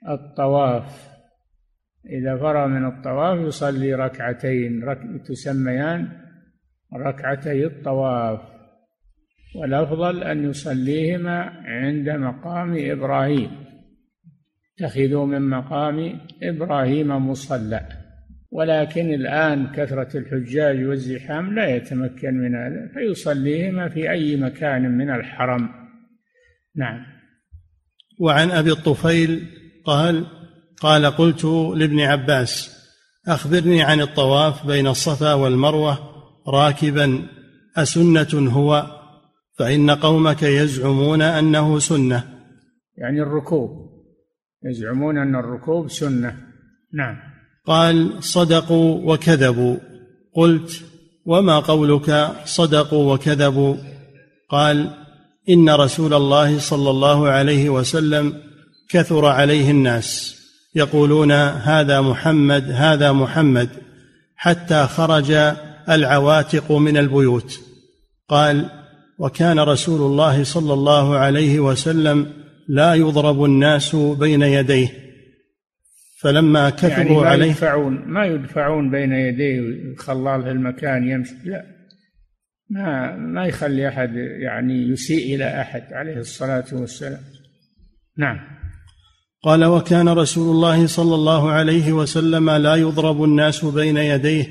[0.08, 1.10] الطواف.
[2.06, 4.98] إذا فرغ من الطواف يصلي ركعتين رك...
[5.26, 6.08] تسميان
[6.94, 8.40] ركعتي الطواف.
[9.54, 13.50] والأفضل أن يصليهما عند مقام إبراهيم.
[14.78, 17.88] اتخذوا من مقام إبراهيم مصلى.
[18.50, 25.68] ولكن الآن كثرة الحجاج والزحام لا يتمكن من هذا فيصليهما في أي مكان من الحرم.
[26.76, 27.06] نعم.
[28.20, 29.46] وعن أبي الطفيل
[29.84, 30.26] قال
[30.80, 31.44] قال قلت
[31.76, 32.80] لابن عباس
[33.28, 35.98] أخبرني عن الطواف بين الصفا والمروة
[36.48, 37.22] راكبا
[37.76, 38.99] أسنة هو
[39.60, 42.24] فإن قومك يزعمون أنه سنة.
[42.98, 43.70] يعني الركوب.
[44.64, 46.36] يزعمون أن الركوب سنة.
[46.94, 47.16] نعم.
[47.66, 49.76] قال صدقوا وكذبوا.
[50.34, 50.84] قلت
[51.26, 53.76] وما قولك صدقوا وكذبوا؟
[54.48, 54.90] قال
[55.48, 58.34] إن رسول الله صلى الله عليه وسلم
[58.90, 60.36] كثر عليه الناس.
[60.74, 63.68] يقولون هذا محمد هذا محمد
[64.36, 65.30] حتى خرج
[65.88, 67.60] العواتق من البيوت.
[68.28, 68.79] قال
[69.20, 72.32] وكان رسول الله صلى الله عليه وسلم
[72.68, 74.88] لا يضرب الناس بين يديه.
[76.20, 79.60] فلما كثروا يعني ما عليه يدفعون ما يدفعون بين يديه
[79.98, 81.34] خلال المكان يمشي.
[81.44, 81.64] لا.
[82.70, 84.10] ما ما يخلي أحد
[84.42, 87.20] يعني يسيء إلى أحد عليه الصلاة والسلام.
[88.18, 88.36] نعم.
[89.42, 94.46] قال وكان رسول الله صلى الله عليه وسلم لا يضرب الناس بين يديه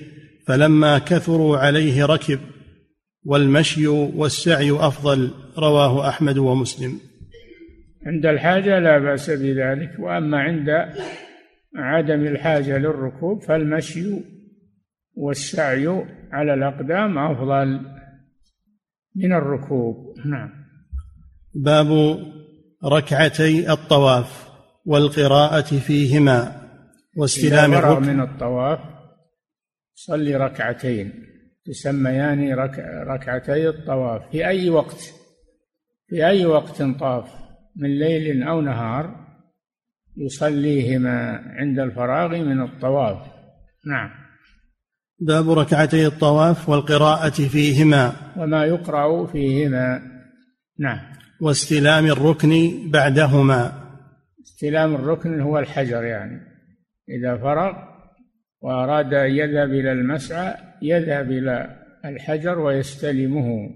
[0.48, 2.40] فلما كثروا عليه ركب.
[3.26, 7.00] والمشي والسعي أفضل رواه أحمد ومسلم.
[8.06, 10.70] عند الحاجة لا بأس بذلك وأما عند
[11.76, 14.06] عدم الحاجة للركوب فالمشي
[15.14, 15.88] والسعي
[16.32, 17.82] على الأقدام أفضل
[19.16, 19.96] من الركوب.
[20.26, 20.50] نعم.
[21.56, 22.20] باب
[22.86, 24.50] ركعتي الطواف
[24.86, 26.62] والقراءة فيهما
[27.18, 28.08] واستلام الركن.
[28.08, 28.80] من الطواف
[29.96, 31.14] صلي ركعتين.
[31.70, 32.80] تسميان رك...
[33.08, 34.30] ركعتي الطواف.
[34.32, 35.14] في أي وقت؟
[36.08, 37.34] في أي وقت طاف؟
[37.76, 39.16] من ليل أو نهار
[40.18, 43.18] يصليهما عند الفراغ من الطواف.
[43.88, 44.10] نعم.
[45.20, 48.14] باب ركعتي الطواف والقراءة فيهما.
[48.38, 50.02] وما يقرأ فيهما.
[50.80, 51.00] نعم.
[51.42, 53.72] واستلام الركن بعدهما.
[54.44, 56.42] استلام الركن هو الحجر يعني.
[57.10, 57.74] إذا فرغ
[58.62, 63.70] وأراد أن يذهب إلى المسعى يذهب إلى الحجر ويستلمه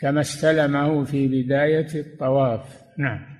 [0.00, 2.60] كما استلمه في بداية الطواف.
[2.98, 3.38] نعم.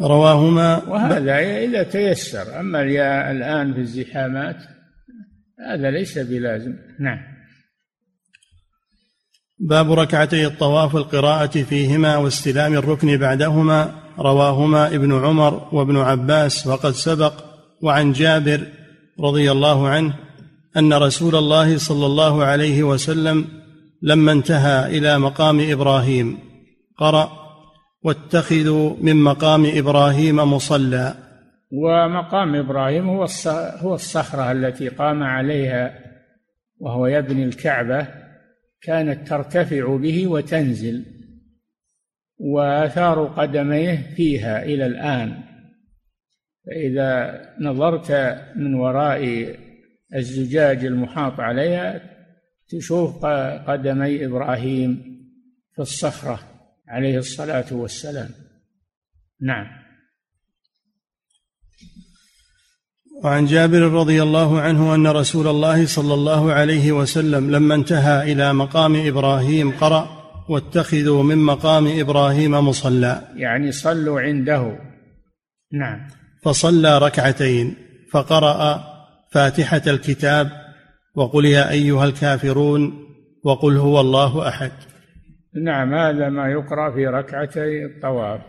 [0.00, 2.82] رواهما وهذا إذا تيسر أما
[3.30, 4.56] الآن في الزحامات
[5.68, 6.74] هذا ليس بلازم.
[7.00, 7.18] نعم.
[9.58, 14.00] باب ركعتي الطواف والقراءة فيهما واستلام الركن بعدهما.
[14.18, 17.44] رواهما ابن عمر وابن عباس وقد سبق
[17.82, 18.66] وعن جابر
[19.20, 20.14] رضي الله عنه
[20.76, 23.46] أن رسول الله صلى الله عليه وسلم
[24.02, 26.38] لما انتهى إلى مقام إبراهيم
[26.96, 27.30] قرأ
[28.02, 31.14] واتخذوا من مقام إبراهيم مصلى.
[31.72, 33.26] ومقام إبراهيم هو
[33.82, 35.94] هو الصخرة التي قام عليها
[36.78, 38.06] وهو يبني الكعبة
[38.82, 41.04] كانت ترتفع به وتنزل
[42.38, 45.42] وآثار قدميه فيها إلى الآن.
[46.66, 49.54] فإذا نظرت من وراء
[50.14, 52.00] الزجاج المحاط عليها
[52.68, 53.26] تشوف
[53.68, 55.20] قدمي إبراهيم
[55.74, 56.40] في الصخرة
[56.88, 58.28] عليه الصلاة والسلام.
[59.40, 59.66] نعم.
[63.24, 68.52] وعن جابر رضي الله عنه أن رسول الله صلى الله عليه وسلم لما انتهى إلى
[68.52, 73.28] مقام إبراهيم قرأ واتخذوا من مقام إبراهيم مصلى.
[73.36, 74.78] يعني صلوا عنده.
[75.72, 76.08] نعم.
[76.42, 77.76] فصلى ركعتين
[78.12, 78.90] فقرأ
[79.30, 80.50] فاتحة الكتاب
[81.14, 83.06] وقل يا أيها الكافرون
[83.44, 84.72] وقل هو الله أحد.
[85.54, 88.40] نعم هذا ما يقرأ في ركعتي الطواف.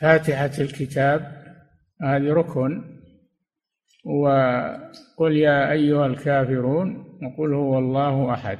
[0.00, 1.42] فاتحة الكتاب
[2.02, 2.84] هذه ركن.
[4.04, 8.58] وقل يا أيها الكافرون وقل هو الله أحد.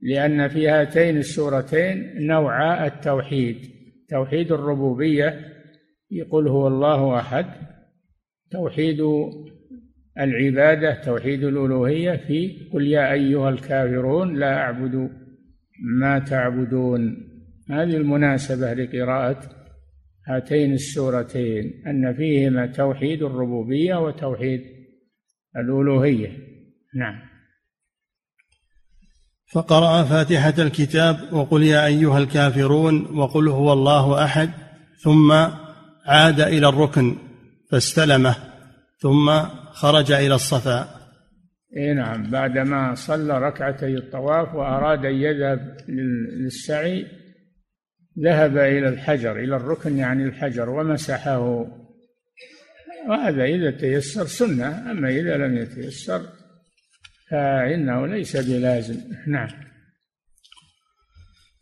[0.00, 3.70] لأن في هاتين السورتين نوعا التوحيد.
[4.10, 5.40] توحيد الربوبية
[6.10, 7.46] يقول هو الله أحد.
[8.50, 9.00] توحيد
[10.20, 15.10] العبادة توحيد الألوهية في قل يا أيها الكافرون لا أعبد
[16.00, 17.16] ما تعبدون.
[17.70, 19.40] هذه المناسبة لقراءة
[20.26, 24.60] هاتين السورتين أن فيهما توحيد الربوبية وتوحيد
[25.56, 26.32] الألوهية.
[26.94, 27.36] نعم.
[29.52, 34.50] فقرأ فاتحة الكتاب وقل يا أيها الكافرون وقل هو الله أحد
[35.02, 35.32] ثم
[36.06, 37.16] عاد إلى الركن
[37.70, 38.36] فاستلمه
[38.98, 39.30] ثم
[39.76, 40.88] خرج إلى الصفا.
[41.76, 47.06] إي نعم بعدما صلى ركعتي الطواف وأراد أن يذهب للسعي
[48.24, 51.66] ذهب إلى الحجر إلى الركن يعني الحجر ومسحه.
[53.08, 56.22] وهذا إذا تيسر سنة أما إذا لم يتيسر
[57.30, 59.00] فإنه ليس بلازم.
[59.26, 59.48] نعم.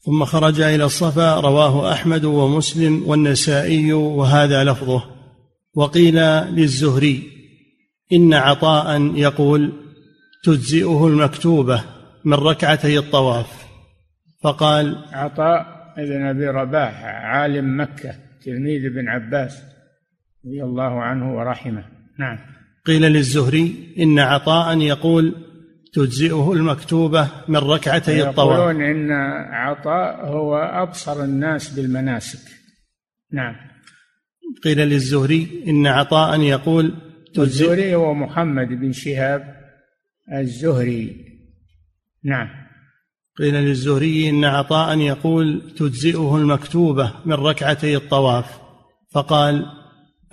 [0.01, 5.03] ثم خرج إلى الصفا رواه أحمد ومسلم والنسائي وهذا لفظه.
[5.75, 6.17] وقيل
[6.57, 7.34] للزهري.
[8.13, 9.73] إن عطاء يقول
[10.45, 11.85] تجزئه المكتوبة
[12.25, 13.65] من ركعتي الطواف.
[14.43, 18.15] فقال عطاء بن أبي رباح عالم مكة
[18.45, 19.63] تلميذ ابن عباس
[20.47, 21.85] رضي الله عنه ورحمه.
[22.19, 22.39] نعم.
[22.87, 25.35] قيل للزهري إن عطاء يقول
[25.93, 28.59] تجزئه المكتوبة من ركعتي الطواف.
[28.59, 29.13] يقولون إن
[29.53, 32.51] عطاء هو أبصر الناس بالمناسك.
[33.33, 33.55] نعم.
[34.65, 36.95] قيل للزهري إن عطاء يقول
[37.39, 39.55] الزهري هو محمد بن شهاب
[40.33, 41.17] الزهري.
[42.25, 42.49] نعم.
[43.39, 48.59] قيل للزهري إن عطاء يقول تجزئه المكتوبة من ركعتي الطواف.
[49.13, 49.67] فقال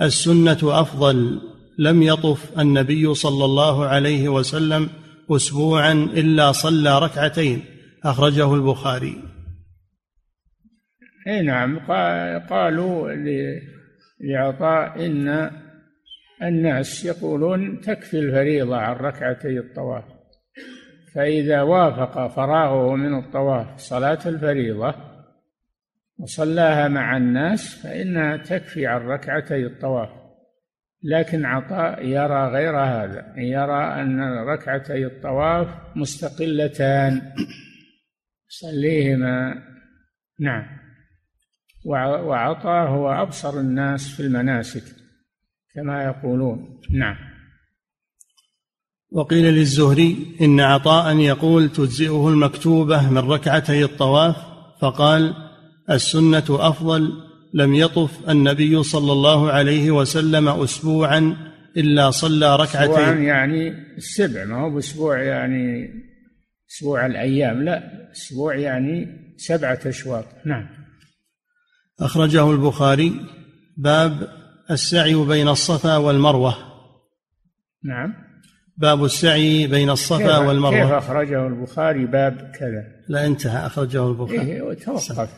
[0.02, 1.42] السنة أفضل
[1.80, 4.90] لم يطف النبي صلى الله عليه وسلم
[5.32, 7.62] أسبوعا إلا صلى ركعتين.
[8.04, 9.24] أخرجه البخاري.
[11.28, 11.80] أي نعم.
[12.50, 13.12] قالوا
[14.22, 15.52] لعطاء إن
[16.44, 20.04] الناس يقولون تكفي الفريضة عن ركعتي الطواف.
[21.16, 24.96] فإذا وافق فراغه من الطواف صلاة الفريضة
[26.18, 30.10] وصلاها مع الناس فإنها تكفي عن ركعتي الطواف.
[31.04, 37.22] لكن عطاء يرى غير هذا يرى أن ركعتي الطواف مستقلتان.
[38.48, 39.64] صليهما.
[40.40, 40.66] نعم.
[41.86, 45.01] وعطاء هو أبصر الناس في المناسك.
[45.76, 46.80] كما يقولون.
[46.90, 47.16] نعم.
[49.12, 54.36] وقيل للزهري إن عطاء يقول تجزئه المكتوبة من ركعتي الطواف
[54.82, 55.34] فقال
[55.90, 57.12] السنة أفضل
[57.54, 61.38] لم يطف النبي صلى الله عليه وسلم أسبوعا
[61.78, 65.90] إلا صلى ركعتين أسبوعا يعني السبع ما هو بأسبوع يعني
[66.72, 69.08] أسبوع الأيام لا أسبوع يعني
[69.38, 70.26] سبعة أشواط.
[70.46, 70.70] نعم.
[72.00, 73.14] أخرجه البخاري
[73.78, 74.41] باب
[74.72, 76.56] السعي بين الصفا والمروة.
[77.84, 78.14] نعم.
[78.78, 80.84] باب السعي بين الصفا كيف والمروة.
[80.84, 82.84] كيف أخرجه البخاري؟ باب كذا.
[83.10, 83.66] لا انتهى.
[83.66, 84.42] أخرجه البخاري.
[84.42, 85.30] إيه توقف.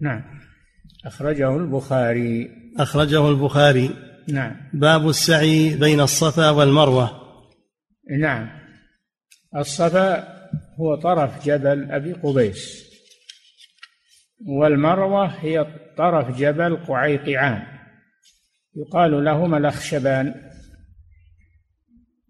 [0.00, 0.22] نعم.
[1.06, 2.50] أخرجه البخاري.
[2.78, 3.90] أخرجه البخاري.
[4.28, 4.56] نعم.
[4.72, 7.10] باب السعي بين الصفا والمروة.
[8.18, 8.50] نعم.
[9.56, 10.28] الصفا
[10.80, 12.84] هو طرف جبل أبي قبيس.
[14.46, 17.73] والمروة هي طرف جبل قعيقعان.
[18.76, 20.34] يقال لهما الأخشبان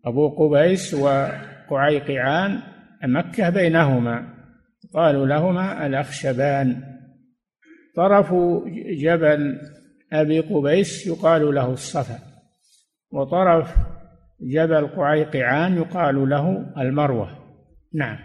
[0.04, 2.62] أبو قبيس وقعيقعان
[3.04, 4.34] مكة بينهما
[4.94, 6.82] قالوا لهما الأخشبان
[7.96, 8.34] طرف
[8.98, 9.60] جبل
[10.12, 12.18] أبي قبيس يقال له الصفا
[13.10, 13.74] وطرف
[14.40, 17.38] جبل قعيقعان يقال له المروة.
[17.94, 18.18] نعم.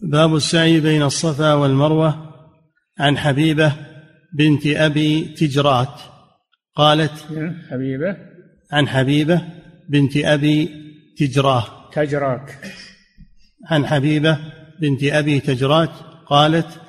[0.00, 2.34] باب السعي بين الصفا والمروة
[2.98, 3.72] عن حبيبة
[4.32, 6.00] بنت أبي تجرات.
[6.76, 7.12] قالت
[7.70, 8.16] حبيبة.
[8.72, 9.42] عن حبيبة
[9.88, 10.70] بنت أبي
[11.18, 12.58] تجراه تجراك.
[13.66, 14.38] عن حبيبة
[14.80, 15.90] بنت أبي تجرات
[16.26, 16.80] قالت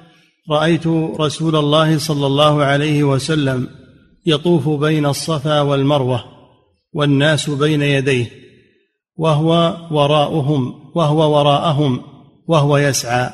[0.49, 0.87] رأيت
[1.19, 3.69] رسول الله صلى الله عليه وسلم
[4.25, 6.23] يطوف بين الصفا والمروة
[6.93, 8.25] والناس بين يديه
[9.15, 12.01] وهو وراءهم وهو وراءهم
[12.47, 13.29] وهو يسعى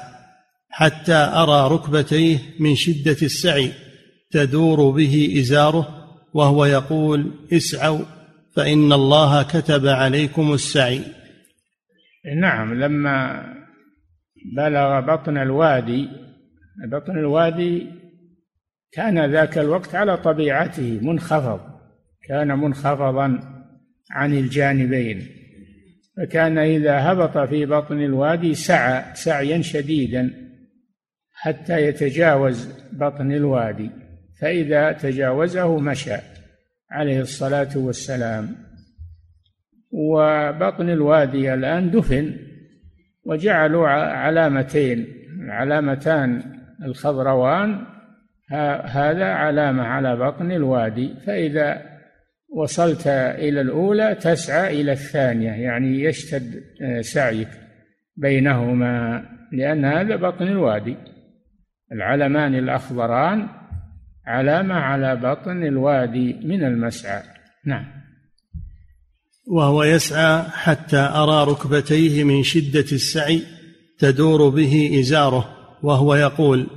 [0.69, 3.71] حتى أرى ركبتيه من شدة السعي
[4.31, 5.96] تدور به إزاره
[6.37, 8.05] وهو يقول اسعوا
[8.55, 11.01] فإن الله كتب عليكم السعي.
[12.35, 13.43] نعم لما
[14.57, 16.09] بلغ بطن الوادي
[16.91, 17.87] بطن الوادي
[18.91, 21.59] كان ذاك الوقت على طبيعته منخفض
[22.27, 23.39] كان منخفضا
[24.11, 25.27] عن الجانبين
[26.17, 30.33] فكان إذا هبط في بطن الوادي سعى سعيا شديدا
[31.33, 34.06] حتى يتجاوز بطن الوادي.
[34.41, 36.15] فإذا تجاوزه مشى
[36.91, 38.55] عليه الصلاة والسلام.
[39.91, 42.35] وبطن الوادي الآن دفن
[43.25, 45.07] وجعلوا علامتين
[45.43, 46.43] العلامتان
[46.83, 47.85] الخضروان
[48.83, 51.13] هذا علامة على بطن الوادي.
[51.25, 51.81] فإذا
[52.49, 56.63] وصلت إلى الأولى تسعى إلى الثانية يعني يشتد
[57.01, 57.49] سعيك
[58.15, 60.97] بينهما لأن هذا بطن الوادي.
[61.91, 63.47] العلمان الأخضران
[64.27, 67.23] علامة على بطن الوادي من المسعى.
[67.65, 67.85] نعم.
[69.47, 73.43] وهو يسعى حتى أرى ركبتيه من شدة السعي
[73.99, 75.49] تدور به إزاره
[75.83, 76.67] وهو يقول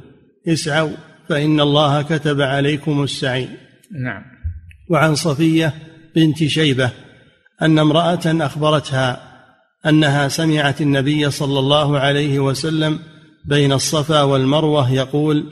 [0.48, 0.96] اسعوا
[1.28, 3.48] فإن الله كتب عليكم السعي.
[4.04, 4.22] نعم.
[4.90, 5.74] وعن صفية
[6.16, 6.90] بنت شيبة
[7.62, 9.30] أن امرأة أخبرتها
[9.86, 12.98] أنها سمعت النبي صلى الله عليه وسلم
[13.44, 15.46] بين الصفا والمروة يقول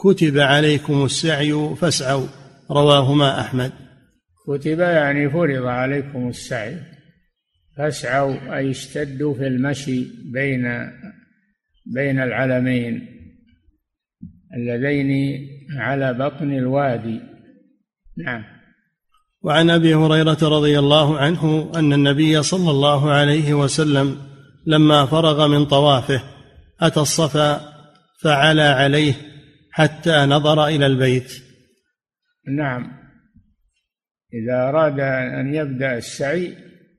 [0.00, 2.26] كتب عليكم السعي فاسعوا
[2.70, 3.72] رواهما أحمد.
[4.46, 6.76] كتب يعني فرض عليكم السعي
[7.76, 10.90] فاسعوا أي اشتدوا في المشي بين
[11.86, 13.06] بين العلمين
[14.56, 15.40] اللذين
[15.76, 17.20] على بطن الوادي.
[18.18, 18.44] نعم.
[19.42, 24.16] وعن أبي هريرة رضي الله عنه أن النبي صلى الله عليه وسلم
[24.66, 26.22] لما فرغ من طوافه
[26.80, 27.60] أتى الصفا
[28.22, 29.29] فعلى عليه
[29.70, 31.32] حتى نظر إلى البيت.
[32.56, 32.92] نعم.
[34.34, 35.00] إذا أراد
[35.40, 36.54] أن يبدأ السعي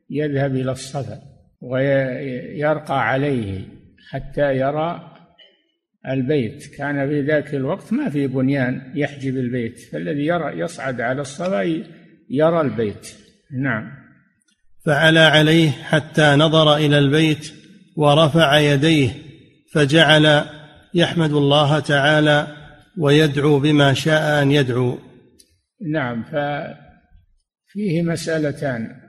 [0.10, 1.22] يذهب إلى الصفا
[1.62, 3.68] ويرقى عليه
[4.10, 5.12] حتى يرى
[6.08, 6.76] البيت.
[6.78, 11.62] كان في ذاك الوقت ما في بنيان يحجب البيت فالذي يرى يصعد على الصفا
[12.30, 13.16] يرى البيت.
[13.64, 13.92] نعم.
[14.86, 17.54] فعلى عليه حتى نظر إلى البيت
[17.96, 19.10] ورفع يديه
[19.74, 20.46] فجعل
[20.94, 22.61] يحمد الله تعالى
[22.98, 24.98] ويدعو بما شاء أن يدعو.
[25.92, 29.02] نعم ففيه مسألتان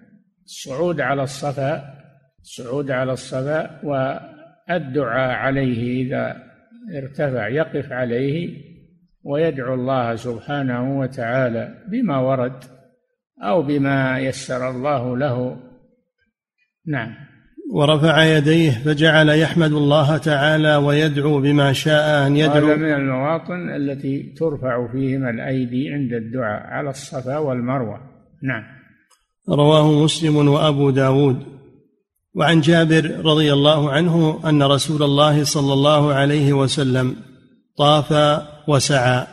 [0.44, 1.92] الصعود على الصفا
[2.40, 6.42] الصعود على الصفا والدعاء عليه إذا
[6.96, 8.62] ارتفع يقف عليه
[9.24, 12.64] ويدعو الله سبحانه وتعالى بما ورد
[13.42, 15.60] أو بما يسر الله له.
[16.86, 17.31] نعم.
[17.72, 22.66] ورفع يديه فجعل يحمد الله تعالى ويدعو بما شاء أن يدعو.
[22.66, 28.00] هذا من المواطن التي ترفع فيهما الأيدي عند الدعاء على الصفا والمروة.
[28.42, 28.62] نعم.
[29.48, 31.36] رواه مسلم وأبو داود.
[32.34, 37.16] وعن جابر رضي الله عنه أن رسول الله صلى الله عليه وسلم
[37.78, 39.26] طاف وسعى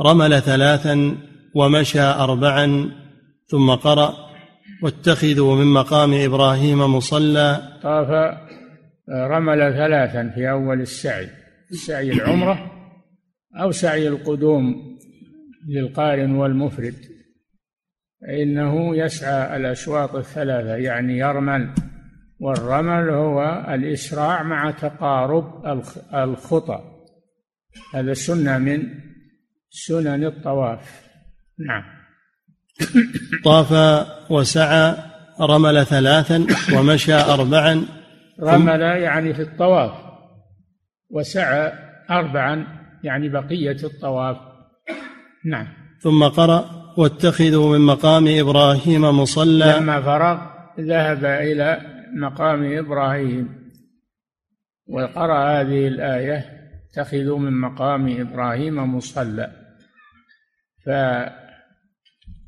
[0.00, 1.16] رمل ثلاثا
[1.54, 2.90] ومشى اربعا
[3.46, 4.31] ثم قرأ
[4.82, 7.78] واتخذوا من مقام إبراهيم مصلى.
[7.82, 8.38] طاف
[9.10, 11.28] رمل ثلاثا في أول السعي
[11.86, 12.72] سعي العمرة
[13.60, 14.98] أو سعي القدوم
[15.68, 16.94] للقارن والمفرد.
[18.20, 21.74] فانه يسعى الأشواط الثلاثة يعني يرمل
[22.40, 25.66] والرمل هو الإسراع مع تقارب
[26.14, 26.80] الخطى.
[27.94, 28.88] هذا سنة من
[29.70, 31.10] سنن الطواف.
[31.58, 32.01] نعم.
[33.44, 33.72] طاف
[34.30, 34.96] وسعى
[35.40, 36.46] رمل ثلاثا
[36.76, 37.86] ومشى أربعا.
[38.40, 39.92] رمل يعني في الطواف
[41.10, 41.72] وسعى
[42.10, 42.66] أربعا
[43.04, 44.36] يعني بقية الطواف.
[45.44, 45.66] نعم.
[46.00, 46.64] ثم قرأ
[46.96, 49.74] واتخذوا من مقام إبراهيم مصلى.
[49.78, 50.38] لما فرغ
[50.80, 51.80] ذهب إلى
[52.16, 53.48] مقام إبراهيم
[54.88, 56.44] وقرأ هذه الآية
[56.90, 59.50] اتخذوا من مقام إبراهيم مصلى.
[60.86, 60.88] ف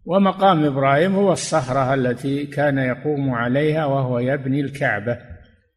[0.05, 5.19] ومقام إبراهيم هو الصخرة التي كان يقوم عليها وهو يبني الكعبة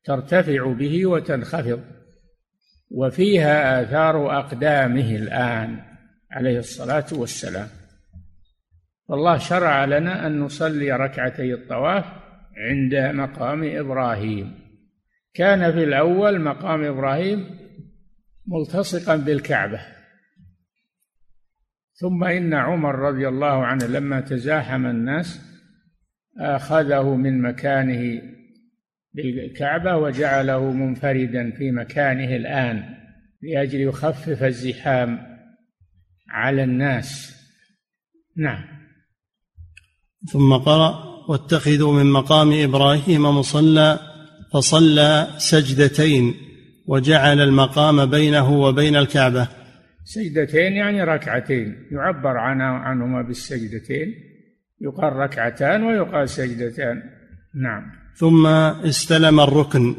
[0.03, 1.81] ترتفع به وتنخفض
[2.91, 5.79] وفيها آثار أقدامه الآن
[6.31, 7.67] عليه الصلاة والسلام.
[9.07, 12.05] والله شرع لنا أن نصلي ركعتي الطواف
[12.57, 14.59] عند مقام إبراهيم.
[15.33, 17.59] كان في الأول مقام إبراهيم
[18.47, 19.96] ملتصقا بالكعبة.
[21.99, 25.41] ثم إن عمر رضي الله عنه لما تزاحم الناس
[26.39, 28.21] آخذه من مكانه
[29.13, 32.83] بالكعبة وجعله منفردا في مكانه الآن
[33.41, 35.19] لأجل يخفف الزحام
[36.29, 37.35] على الناس.
[38.37, 38.63] نعم.
[40.31, 43.99] ثم قرأ واتخذوا من مقام إبراهيم مصلى
[44.53, 46.33] فصلى سجدتين
[46.87, 49.56] وجعل المقام بينه وبين الكعبة.
[50.07, 51.75] سجدتين يعني ركعتين.
[51.91, 54.13] يعبر عنهما بالسجدتين.
[54.81, 57.03] يقال ركعتان ويقال سجدتان.
[57.55, 57.91] نعم.
[58.15, 58.47] ثم
[58.87, 59.95] استلم الركن.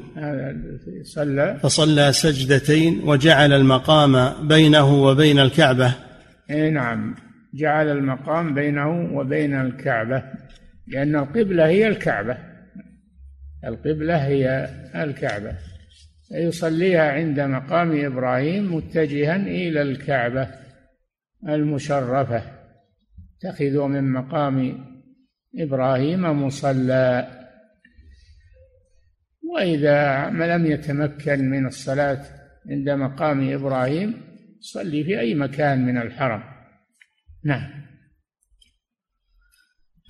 [1.03, 1.59] صلى.
[1.63, 5.95] فصلى سجدتين وجعل المقام بينه وبين الكعبة.
[6.51, 7.15] اي نعم.
[7.55, 10.23] جعل المقام بينه وبين الكعبة.
[10.87, 12.39] لأن القبلة هي الكعبة.
[13.65, 15.53] القبلة هي الكعبة.
[16.31, 20.49] يصليها عند مقام إبراهيم متجها إلى الكعبة
[21.49, 22.43] المشرفة
[23.37, 24.85] اتخذوا من مقام
[25.59, 27.29] إبراهيم مصلى.
[29.55, 32.25] وإذا ما لم يتمكن من الصلاة
[32.71, 34.15] عند مقام إبراهيم
[34.61, 36.43] صلي في أي مكان من الحرم.
[37.45, 37.89] نعم.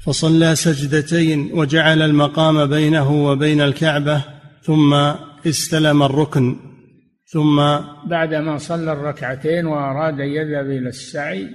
[0.05, 4.25] فصلى سجدتين وجعل المقام بينه وبين الكعبة
[4.63, 4.95] ثم
[5.49, 6.57] استلم الركن
[7.33, 7.57] ثم
[8.07, 11.49] بعدما صلى الركعتين وأراد ان يذهب إلى السعي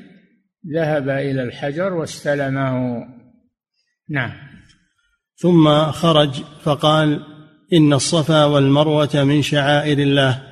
[0.75, 3.05] ذهب إلى الحجر واستلمه.
[4.09, 4.31] نعم.
[5.35, 7.19] ثم خرج فقال
[7.73, 10.43] إن الصفا والمروة من شعائر الله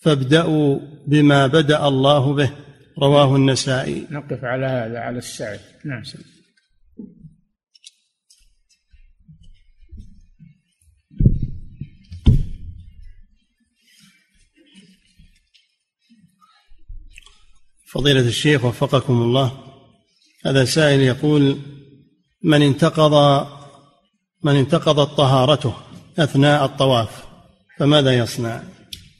[0.00, 2.50] فابدأوا بما بدأ الله به.
[3.02, 4.06] رواه النسائي.
[4.10, 5.58] نقف على هذا على السعي.
[5.84, 6.02] نعم.
[17.92, 19.52] فضيلة الشيخ وفقكم الله.
[20.46, 21.58] هذا سائل يقول
[22.44, 23.46] من انتقض
[24.44, 25.74] من انتقضت طهارته
[26.18, 27.24] أثناء الطواف
[27.78, 28.62] فماذا يصنع؟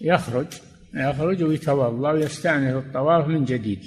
[0.00, 0.46] يخرج
[0.94, 3.82] يخرج ويتوضأ ويستأنف الطواف من جديد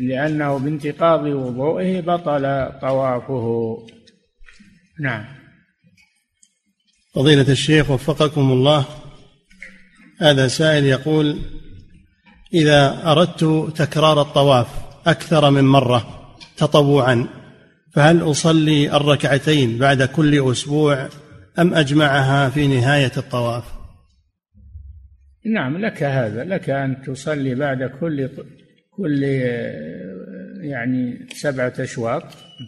[0.00, 3.76] لأنه بانتقاض وضوئه بطل طوافه.
[5.00, 5.24] نعم.
[7.14, 8.84] فضيلة الشيخ وفقكم الله
[10.20, 11.38] هذا سائل يقول
[12.54, 14.66] إذا أردت تكرار الطواف
[15.06, 17.28] أكثر من مرة تطوعا
[17.92, 21.08] فهل أصلي الركعتين بعد كل أسبوع
[21.58, 23.64] أم أجمعها في نهاية الطواف؟
[25.46, 28.28] نعم لك هذا لك أن تصلي بعد كل
[28.90, 29.22] كل
[30.60, 32.22] يعني سبعة أشواط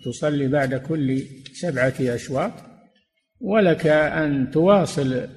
[0.04, 1.22] تصلي بعد كل
[1.52, 2.52] سبعة أشواط
[3.40, 5.28] ولك أن تواصل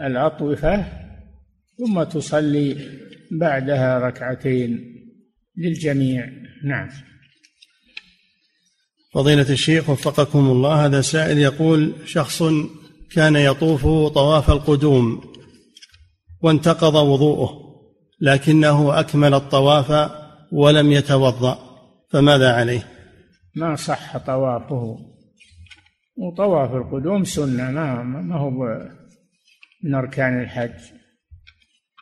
[0.00, 0.84] الأطوفة
[1.78, 2.76] ثم تصلي
[3.40, 4.94] بعدها ركعتين
[5.56, 6.28] للجميع.
[6.64, 6.88] نعم.
[9.14, 12.42] فضيلة الشيخ وفقكم الله هذا سائل يقول شخص
[13.14, 13.82] كان يطوف
[14.14, 15.32] طواف القدوم
[16.42, 17.62] وانتقض وضوءه
[18.20, 20.10] لكنه أكمل الطواف
[20.52, 21.58] ولم يتوضأ
[22.10, 22.88] فماذا عليه؟
[23.56, 24.96] ما صح طوافه.
[26.16, 28.50] وطواف القدوم سنة ما ما هو
[29.84, 31.01] من أركان الحج.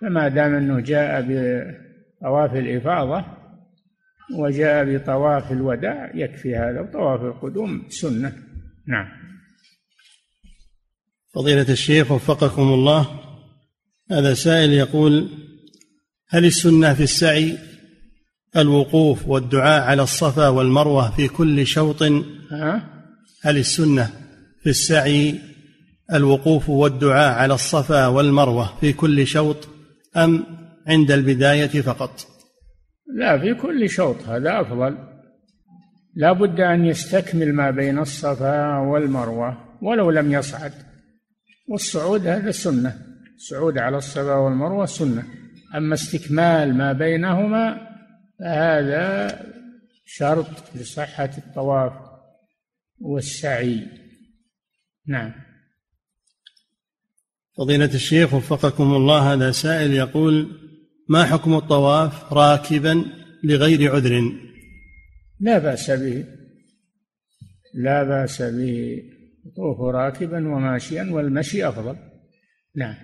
[0.01, 3.25] فما دام أنه جاء بطواف الإفاضة
[4.39, 8.33] وجاء بطواف الوداع يكفي هذا وطواف القدوم سنة.
[8.89, 9.09] نعم.
[11.35, 13.21] فضيلة الشيخ وفقكم الله
[14.11, 15.29] هذا سائل يقول
[16.29, 17.59] هل السنة في السعي
[18.57, 22.03] الوقوف والدعاء على الصفا والمروة في كل شوط؟
[23.43, 24.11] هل السنة
[24.63, 25.41] في السعي
[26.13, 29.69] الوقوف والدعاء على الصفا والمروة في كل شوط؟
[30.17, 30.47] أم
[30.87, 32.27] عند البداية فقط؟
[33.15, 34.99] لا في كل شوط هذا أفضل.
[36.15, 40.73] لا بد أن يستكمل ما بين الصفا والمروة ولو لم يصعد.
[41.69, 42.99] والصعود هذا سنة.
[43.37, 45.25] الصعود على الصفا والمروة سنة.
[45.77, 47.91] أما استكمال ما بينهما
[48.41, 49.37] فهذا
[50.05, 51.93] شرط لصحة الطواف
[53.01, 53.87] والسعي.
[55.09, 55.50] نعم.
[57.61, 60.49] فضيلة الشيخ وفقكم الله هذا سائل يقول
[61.09, 63.05] ما حكم الطواف راكبا
[63.45, 64.33] لغير عذر؟
[65.41, 66.25] لا بأس به
[67.75, 68.97] لا بأس به
[69.47, 71.97] يطوف راكبا وماشيا والمشي أفضل.
[72.77, 72.95] نعم.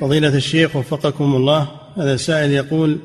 [0.00, 1.62] فضيلة الشيخ وفقكم الله
[1.96, 2.98] هذا سائل يقول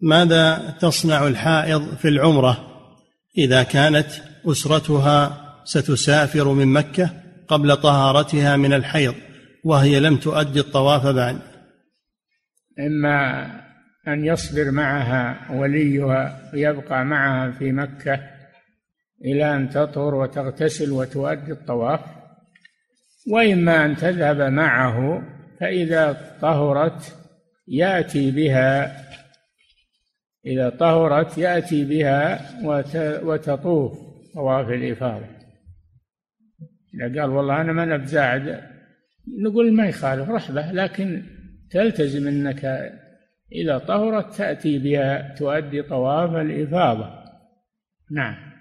[0.00, 2.68] ماذا تصنع الحائض في العمرة؟
[3.38, 4.08] إذا كانت
[4.46, 7.21] أسرتها ستسافر من مكة
[7.52, 9.14] قبل طهارتها من الحيض
[9.64, 11.38] وهي لم تؤدي الطواف بعد.
[12.78, 13.46] إما
[14.08, 18.20] أن يصبر معها وليها ويبقى معها في مكة
[19.24, 22.00] إلى أن تطهر وتغتسل وتؤدي الطواف
[23.30, 25.22] وإما أن تذهب معه
[25.60, 27.16] فإذا طهرت
[27.68, 29.02] يأتي بها
[30.46, 32.40] إذا طهرت يأتي بها
[33.22, 33.92] وتطوف
[34.34, 35.41] طواف الإفاضة.
[36.94, 38.60] إذا قال والله أنا ما بزاعد
[39.38, 41.22] نقول ما يخالف رحبة لكن
[41.70, 42.64] تلتزم أنك
[43.52, 47.22] إذا طهرت تأتي بها تؤدي طواف الإفاضة.
[48.10, 48.52] نعم.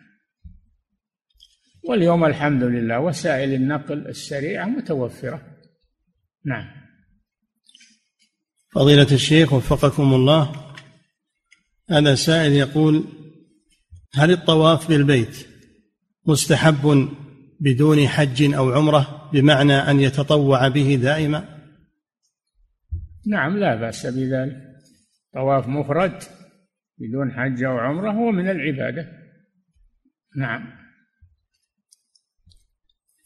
[1.83, 5.41] واليوم الحمد لله وسائل النقل السريعة متوفرة.
[6.45, 6.67] نعم.
[8.73, 10.75] فضيلة الشيخ وفقكم الله
[11.89, 13.03] هذا سائل يقول
[14.13, 15.47] هل الطواف بالبيت
[16.25, 17.09] مستحب
[17.61, 21.61] بدون حج أو عمرة بمعنى أن يتطوع به دائما؟
[23.27, 24.57] نعم لا بأس بذلك.
[25.33, 26.23] طواف مفرد
[26.97, 29.07] بدون حج أو عمرة هو من العبادة.
[30.37, 30.81] نعم.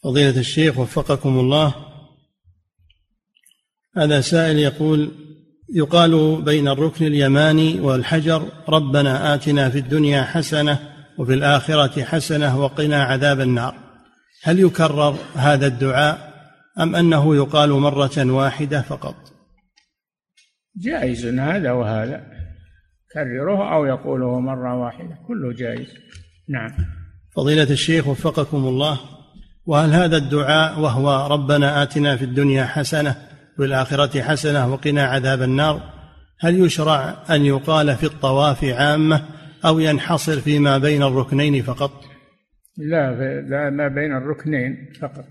[0.04, 1.76] فضيلة الشيخ وفقكم الله.
[3.98, 5.12] هذا سائل يقول
[5.74, 10.80] يقال بين الركن اليماني والحجر ربنا آتنا في الدنيا حسنة
[11.18, 13.85] وفي الآخرة حسنة وقنا عذاب النار.
[14.46, 16.34] هل يكرر هذا الدعاء
[16.80, 19.16] أم أنه يقال مرة واحدة فقط؟
[20.78, 22.24] جائز هذا وهذا.
[23.14, 25.88] كرره أو يقوله مرة واحدة كله جائز.
[26.50, 26.70] نعم.
[27.36, 29.00] فضيلة الشيخ وفقكم الله.
[29.66, 33.16] وهل هذا الدعاء وهو ربنا آتنا في الدنيا حسنة
[33.58, 35.82] بالآخرة حسنة وقنا عذاب النار
[36.39, 39.26] هل يشرع أن يقال في الطواف عامة
[39.66, 42.14] أو ينحصر فيما بين الركنين فقط؟
[42.78, 45.26] لا لا ما بين الركنين فقط.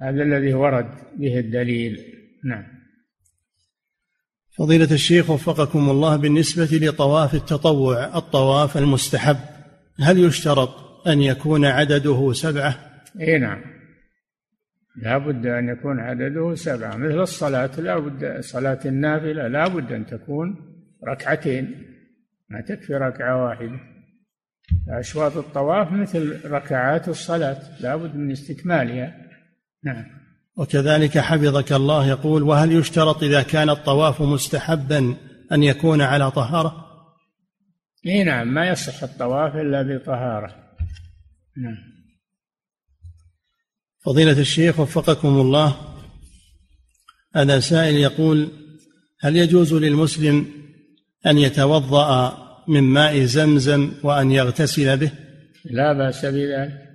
[0.00, 0.88] هذا الذي ورد
[1.18, 1.98] به الدليل.
[2.44, 2.64] نعم.
[4.58, 9.36] فضيلة الشيخ وفقكم الله بالنسبة لطواف التطوع الطواف المستحب
[10.00, 10.70] هل يشترط
[11.06, 12.74] أن يكون عدده سبعة؟
[13.20, 13.60] إي نعم.
[14.96, 16.96] لا بد أن يكون عدده سبعة.
[16.96, 20.56] مثل الصلاة لا بد صلاة النافلة لا بد أن تكون
[21.08, 21.86] ركعتين
[22.48, 23.89] ما تكفي ركعة واحدة.
[24.88, 29.14] أشواط الطواف مثل ركعات الصلاة لا بد من استكمالها.
[29.84, 30.04] نعم.
[30.56, 35.16] وكذلك حفظك الله يقول وهل يشترط إذا كان الطواف مستحبا
[35.52, 36.86] أن يكون على طهارة؟
[38.06, 40.46] إي نعم ما يصح الطواف إلا بطهارة.
[41.56, 41.76] نعم.
[44.04, 45.76] فضيلة الشيخ وفقكم الله.
[47.34, 48.48] هذا سائل يقول
[49.20, 50.46] هل يجوز للمسلم
[51.26, 55.12] أن يتوضأ من ماء زمزم وأن يغتسل به؟
[55.64, 56.90] لا بأس بذلك.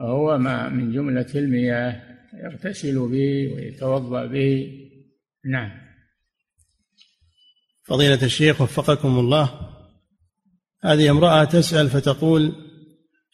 [0.00, 2.02] هو ما من جملة المياه
[2.44, 4.66] يغتسل به ويتوضأ به.
[5.44, 5.70] نعم.
[7.88, 9.50] فضيلة الشيخ وفقكم الله
[10.84, 12.52] هذه امرأة تسأل فتقول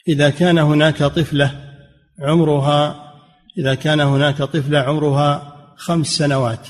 [0.08, 1.74] إذا كان هناك طفلة
[2.18, 3.12] عمرها
[3.58, 6.68] إذا كان هناك طفلة عمرها خمس سنوات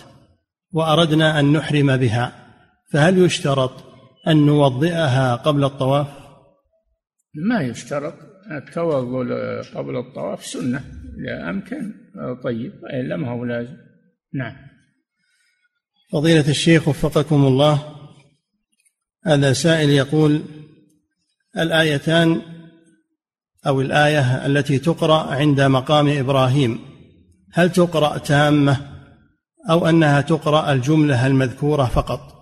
[0.73, 2.33] وأردنا أن نحرم بها
[2.93, 3.94] فهل يشترط
[4.29, 6.07] أن نوضئها قبل الطواف؟
[7.35, 8.15] ما يشترط.
[8.51, 9.25] التوضؤ
[9.75, 10.85] قبل الطواف سنة
[11.19, 11.95] إذا أمكن.
[12.45, 12.73] طيب.
[12.85, 13.77] إلا ما هو لازم.
[14.35, 14.57] نعم.
[16.13, 17.95] فضيلة الشيخ وفقكم الله
[19.27, 20.43] هذا سائل يقول
[21.59, 22.43] الآيتان
[23.67, 26.79] أو الآية التي تقرأ عند مقام إبراهيم
[27.53, 28.81] هل تقرأ تامة
[29.71, 32.34] أو أنها تقرأ الجملة المذكورة فقط؟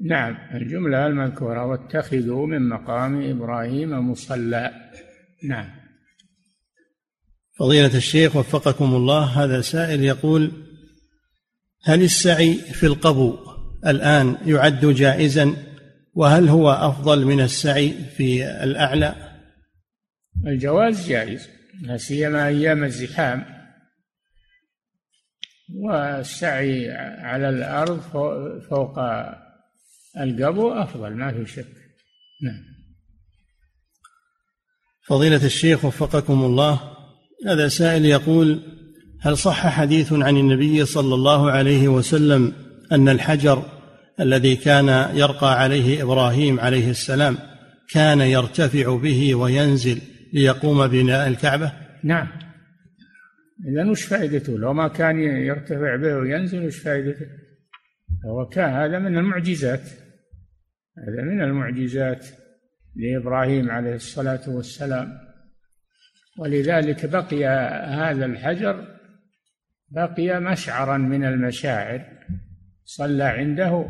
[0.00, 4.72] نعم الجملة المذكورة واتخذوا من مقام إبراهيم مصلى.
[5.48, 5.70] نعم.
[7.58, 10.52] فضيلة الشيخ وفقكم الله هذا سائل يقول
[11.84, 13.38] هل السعي في القبو
[13.86, 15.56] الآن يعد جائزا؟
[16.14, 19.14] وهل هو أفضل من السعي في الأعلى؟
[20.46, 21.48] الجواز جائز
[21.82, 23.44] لا سيما أيام الزحام.
[25.74, 26.90] والسعي
[27.20, 28.00] على الأرض
[28.70, 28.98] فوق
[30.16, 31.66] القبو أفضل ما في شك.
[32.42, 32.78] نعم.
[35.06, 36.80] فضيلة الشيخ وفقكم الله
[37.46, 38.60] هذا سائل يقول
[39.20, 42.52] هل صح حديث عن النبي صلى الله عليه وسلم
[42.92, 43.62] أن الحجر
[44.20, 47.38] الذي كان يرقى عليه إبراهيم عليه السلام
[47.90, 49.98] كان يرتفع به وينزل
[50.32, 51.72] ليقوم بناء الكعبة؟
[52.04, 52.28] نعم.
[53.68, 57.26] إذا وش فائدته؟ لو ما كان يرتفع به وينزل وش فائدته؟
[58.58, 59.82] هذا من المعجزات
[60.98, 62.26] هذا من المعجزات
[62.96, 65.18] لإبراهيم عليه الصلاة والسلام.
[66.38, 67.46] ولذلك بقي
[67.86, 68.98] هذا الحجر
[69.88, 72.04] بقي مشعرا من المشاعر
[72.84, 73.86] صلى عنده.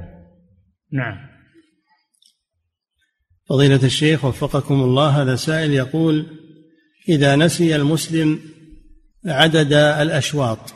[0.93, 1.29] نعم.
[3.49, 6.27] فضيلة الشيخ وفقكم الله هذا سائل يقول
[7.09, 8.41] إذا نسي المسلم
[9.27, 10.75] عدد الأشواط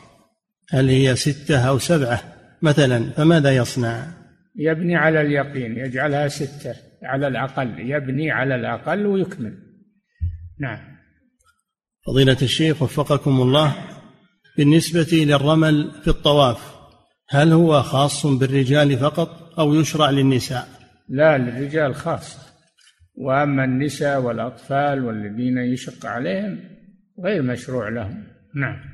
[0.69, 2.32] هل هي ستة أو سبعة؟
[2.63, 4.07] مثلا فماذا يصنع؟
[4.55, 9.57] يبني على اليقين يجعلها ستة على الأقل يبني على الأقل ويكمل.
[10.59, 10.79] نعم.
[12.07, 13.75] فضيلة الشيخ وفقكم الله
[14.57, 16.73] بالنسبة للرمل في الطواف
[17.29, 20.67] هل هو خاص بالرجال فقط أو يشرع للنساء؟
[21.09, 22.39] لا للرجال خاصة
[23.15, 26.59] وأما النساء والأطفال والذين يشق عليهم
[27.23, 28.23] غير مشروع لهم.
[28.55, 28.92] نعم.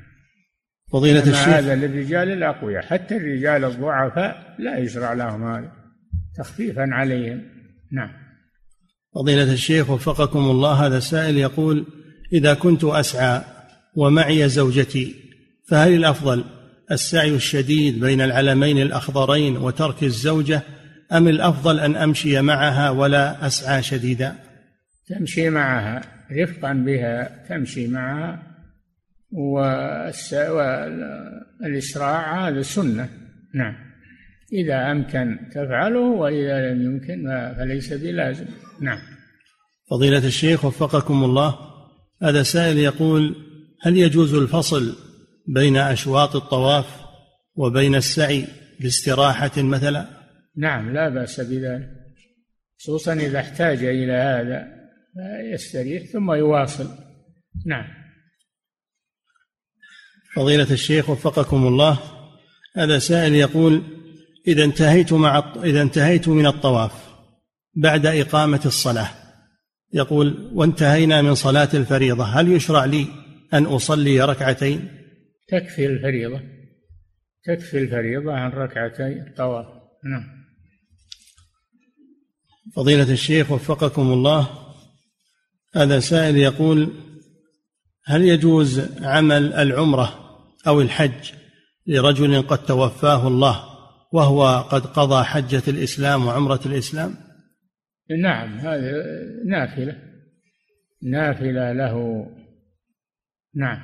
[0.92, 1.48] فضيلة الشيخ.
[1.48, 2.82] هذا للرجال الأقوياء.
[2.82, 5.72] حتى الرجال الضعفاء لا يشرع لهم هذا.
[6.36, 7.42] تخفيفا عليهم.
[7.92, 8.10] نعم.
[9.14, 11.86] فضيلة الشيخ وفقكم الله هذا سائل يقول
[12.32, 13.42] إذا كنت أسعى
[13.96, 15.14] ومعي زوجتي
[15.68, 16.44] فهل الأفضل
[16.90, 20.62] السعي الشديد بين العلمين الأخضرين وترك الزوجة
[21.12, 24.34] أم الأفضل أن أمشي معها ولا أسعى شديدا؟
[25.08, 28.49] تمشي معها رفقا بها تمشي معها
[31.62, 33.08] والإسراع هذا سنة.
[33.54, 33.74] نعم.
[34.52, 38.46] إذا أمكن تفعله وإذا لم يمكن فليس بلازم.
[38.80, 38.98] نعم.
[39.90, 41.58] فضيلة الشيخ وفقكم الله
[42.22, 43.36] هذا سائل يقول
[43.82, 44.96] هل يجوز الفصل
[45.48, 47.00] بين أشواط الطواف
[47.56, 48.44] وبين السعي
[48.80, 50.06] باستراحة مثلا؟
[50.56, 51.88] نعم لا بأس بذلك.
[52.78, 54.66] خصوصا إذا احتاج إلى هذا
[55.52, 56.88] يستريح ثم يواصل.
[57.66, 57.99] نعم.
[60.34, 61.98] فضيلة الشيخ وفقكم الله
[62.76, 63.82] هذا سائل يقول
[64.48, 66.92] إذا انتهيت مع إذا انتهيت من الطواف
[67.74, 69.08] بعد إقامة الصلاة
[69.92, 73.06] يقول وانتهينا من صلاة الفريضة هل يشرع لي
[73.54, 74.88] أن أصلي ركعتين؟
[75.48, 76.40] تكفي الفريضة
[77.44, 79.66] تكفي الفريضة عن ركعتي الطواف.
[80.04, 80.40] نعم.
[82.76, 84.48] فضيلة الشيخ وفقكم الله
[85.74, 86.92] هذا سائل يقول
[88.10, 91.32] هل يجوز عمل العمرة أو الحج
[91.86, 93.64] لرجل قد توفاه الله
[94.12, 97.14] وهو قد قضى حجة الإسلام وعمرة الإسلام؟
[98.22, 98.92] نعم هذه
[99.46, 99.96] نافلة.
[101.02, 102.26] نافلة له.
[103.54, 103.80] نعم.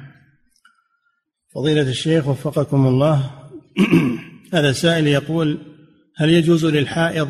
[1.55, 3.31] فضيلة الشيخ وفقكم الله.
[4.55, 5.59] هذا سائل يقول
[6.17, 7.29] هل يجوز للحائض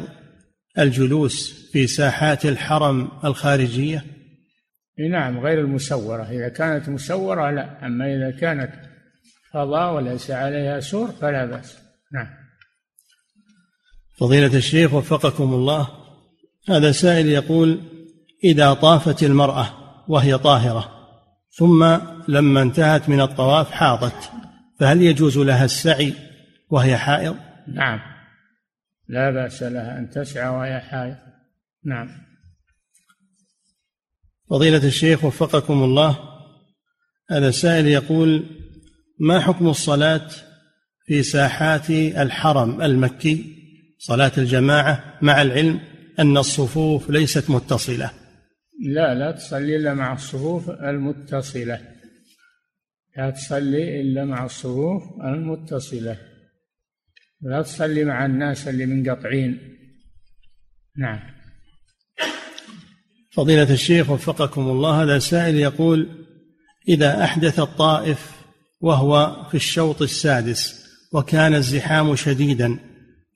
[0.79, 4.16] الجلوس في ساحات الحرم الخارجية؟
[4.99, 6.23] نعم غير المسورة.
[6.23, 7.87] إذا كانت مسورة لا.
[7.87, 8.73] أما إذا كانت
[9.53, 11.79] فضاء وليس عليها سور فلا بأس.
[12.13, 12.29] نعم.
[14.19, 15.89] فضيلة الشيخ وفقكم الله
[16.69, 17.81] هذا سائل يقول
[18.45, 19.69] إذا طافت المرأة
[20.09, 20.91] وهي طاهرة
[21.51, 24.31] ثم لما انتهت من الطواف حاضت
[24.81, 26.15] فهل يجوز لها السعي
[26.71, 27.37] وهي حائض؟
[27.75, 28.01] نعم.
[29.09, 31.17] لا بأس لها أن تسعى وهي حائض.
[31.85, 32.26] نعم.
[34.51, 36.19] فضيلة الشيخ وفقكم الله
[37.31, 38.47] هذا سائل يقول
[39.21, 40.29] ما حكم الصلاة
[41.07, 43.57] في ساحات الحرم المكي؟
[43.99, 45.81] صلاة الجماعة مع العلم
[46.19, 48.11] أن الصفوف ليست متصلة.
[48.81, 51.81] لا لا تصلي إلا مع الصفوف المتصلة.
[53.17, 56.19] لا تصلي إلا مع الصفوف المتصلة.
[57.41, 59.59] لا تصلي مع الناس اللي منقطعين.
[60.97, 61.21] نعم.
[63.37, 66.09] فضيلة الشيخ وفقكم الله هذا سائل يقول
[66.89, 68.43] إذا أحدث الطائف
[68.81, 72.79] وهو في الشوط السادس وكان الزحام شديدا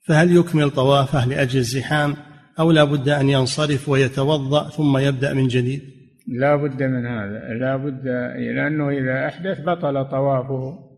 [0.07, 2.15] فهل يكمل طوافه لأجل الزحام
[2.59, 5.81] أو لا بد أن ينصرف ويتوضأ ثم يبدأ من جديد؟
[6.27, 8.07] لا بد من هذا لا بد
[8.55, 10.91] لأنه إذا أحدث بطل طوافه.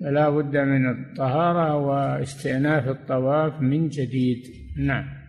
[0.00, 4.42] فلا بد من الطهارة واستئناف الطواف من جديد.
[4.78, 5.21] نعم.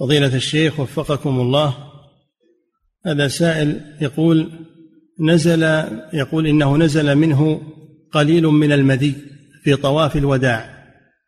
[0.00, 1.74] فضيلة الشيخ وفقكم الله.
[3.06, 4.50] هذا سائل يقول
[5.20, 5.62] نزل
[6.12, 7.62] يقول إنه نزل منه
[8.12, 9.14] قليل من المدي
[9.62, 10.84] في طواف الوداع.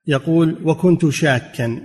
[0.06, 1.80] يقول وكنت شاكا.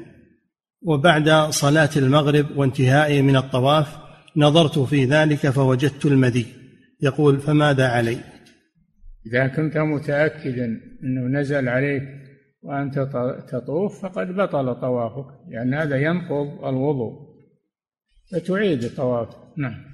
[0.82, 3.98] وبعد صلاة المغرب وانتهائي من الطواف
[4.38, 6.46] نظرت في ذلك فوجدت المدي
[7.02, 8.18] يقول فماذا علي؟
[9.28, 10.66] إذا كنت متأكدا
[11.04, 12.27] أنه نزل عليك
[12.62, 13.00] وأنت
[13.52, 17.14] تطوف فقد بطل طوافك لأن هذا ينقض الوضوء.
[18.32, 19.28] فتعيد الطواف.
[19.58, 19.88] نعم.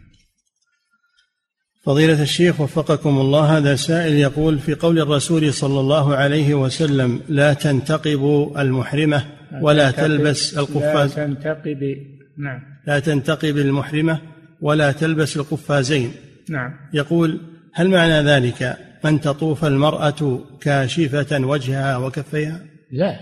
[1.83, 7.53] فضيلة الشيخ وفقكم الله هذا سائل يقول في قول الرسول صلى الله عليه وسلم لا
[7.53, 9.25] تنتقب المحرمة
[9.61, 11.97] ولا تلبس القفاز لا تنتقب
[12.37, 12.61] نعم.
[12.87, 14.21] لا تنتقب المحرمة
[14.61, 16.11] ولا تلبس القفازين.
[16.49, 16.71] نعم.
[16.93, 17.41] يقول
[17.73, 22.59] هل معنى ذلك أن تطوف المرأة كاشفة وجهها وكفيها؟
[22.91, 23.19] لا.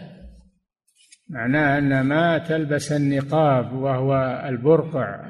[1.29, 5.25] معناه أن ما تلبس النقاب وهو البرقع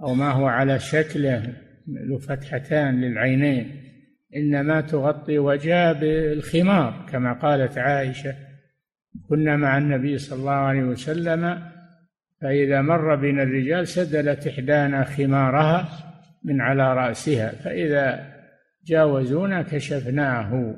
[0.00, 1.52] أو ما هو على شكله
[1.88, 3.84] له فتحتان للعينين
[4.36, 8.34] إنما تغطي وجهها بالخمار كما قالت عائشة.
[9.28, 11.62] كنا مع النبي صلى الله عليه وسلم
[12.40, 15.88] فإذا مر بنا الرجال سدلت إحدانا خمارها
[16.44, 18.37] من على رأسها فإذا
[18.88, 20.74] جاوزونا كشفناه.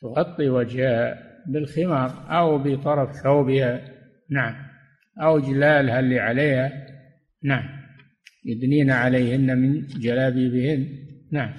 [0.00, 3.80] تغطي وجهها بالخمار أو بطرف ثوبها
[4.30, 4.54] نعم.
[5.22, 6.72] أو جلالها اللي عليها.
[7.44, 7.80] نعم.
[8.44, 10.86] يدنين عليهن من جلابيبهن.
[11.32, 11.54] نعم.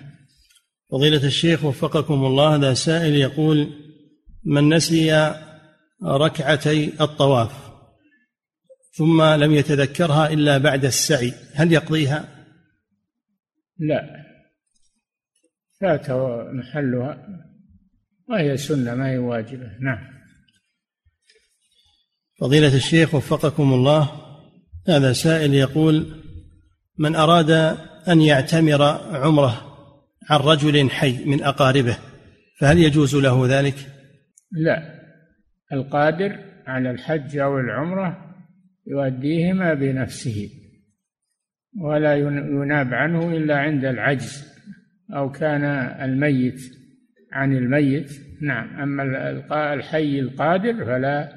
[0.91, 3.67] فضيلة الشيخ وفقكم الله هذا سائل يقول
[4.45, 5.34] من نسي
[6.03, 7.72] ركعتي الطواف
[8.93, 12.26] ثم لم يتذكرها إلا بعد السعي هل يقضيها؟
[13.80, 14.20] لا.
[15.82, 16.11] فات
[16.53, 17.27] محلها.
[18.29, 19.77] وهي سنة ما هي واجبة.
[19.79, 20.21] نعم.
[22.41, 24.11] فضيلة الشيخ وفقكم الله
[24.88, 26.21] هذا سائل يقول
[26.97, 27.51] من أراد
[28.07, 28.84] أن يعتمر
[29.17, 29.71] عمره
[30.29, 31.97] عن رجل حي من أقاربه
[32.59, 33.75] فهل يجوز له ذلك؟
[34.51, 35.01] لا.
[35.73, 38.36] القادر على الحج أو العمرة
[38.88, 40.49] يؤديهما بنفسه
[41.82, 44.51] ولا يناب عنه إلا عند العجز.
[45.14, 45.64] أو كان
[46.03, 46.62] الميت
[47.34, 48.12] عن الميت.
[48.41, 48.80] نعم.
[48.82, 51.30] أما الحي القادر فلا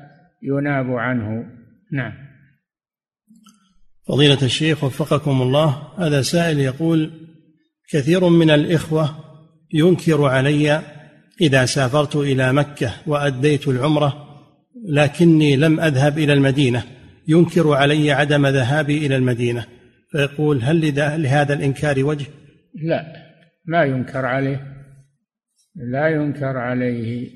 [0.42, 1.46] يناب عنه.
[1.92, 2.12] نعم.
[4.08, 7.10] فضيلة الشيخ وفقكم الله هذا سائل يقول
[7.90, 9.16] كثير من الإخوة
[9.72, 10.82] ينكر علي
[11.40, 14.24] إذا سافرت إلى مكة وأديت العمرة
[14.88, 16.84] لكني لم أذهب إلى المدينة.
[17.28, 19.66] ينكر علي عدم ذهابي إلى المدينة.
[20.12, 22.26] فيقول هل لهذا الإنكار وجه؟
[22.74, 23.23] لا.
[23.64, 24.74] ما ينكر عليه
[25.74, 27.30] لا ينكر عليه.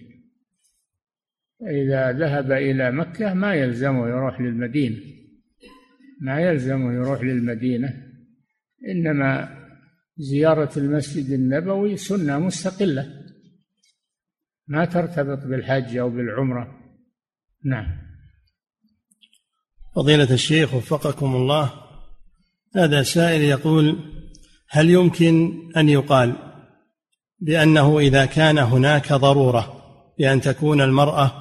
[1.62, 5.00] إذا ذهب إلى مكة ما يلزمه يروح للمدينة
[6.20, 8.02] ما يلزم يروح للمدينة
[8.88, 9.58] إنما
[10.16, 13.24] زيارة المسجد النبوي سنة مستقلة
[14.66, 16.78] ما ترتبط بالحج أو بالعمرة.
[17.64, 17.86] نعم.
[19.96, 21.72] فضيلة الشيخ وفقكم الله
[22.76, 24.17] هذا سائل يقول
[24.70, 26.32] هل يمكن أن يقال
[27.40, 29.82] بأنه إذا كان هناك ضرورة
[30.18, 31.32] بأن تكون المرأة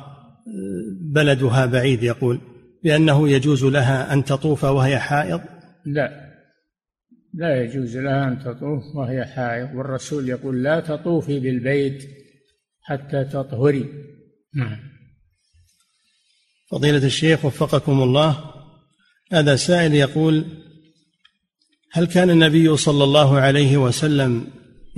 [1.01, 2.41] بلدها بعيد يقول
[2.83, 5.41] بأنه يجوز لها أن تطوف وهي حائض؟
[5.85, 6.27] لا.
[7.33, 12.03] لا يجوز لها أن تطوف وهي حائض والرسول يقول لا تطوفي بالبيت
[12.81, 13.85] حتى تطهري.
[14.55, 14.77] نعم.
[16.71, 18.53] فضيلة الشيخ وفقكم الله
[19.31, 20.45] هذا سائل يقول
[21.91, 24.47] هل كان النبي صلى الله عليه وسلم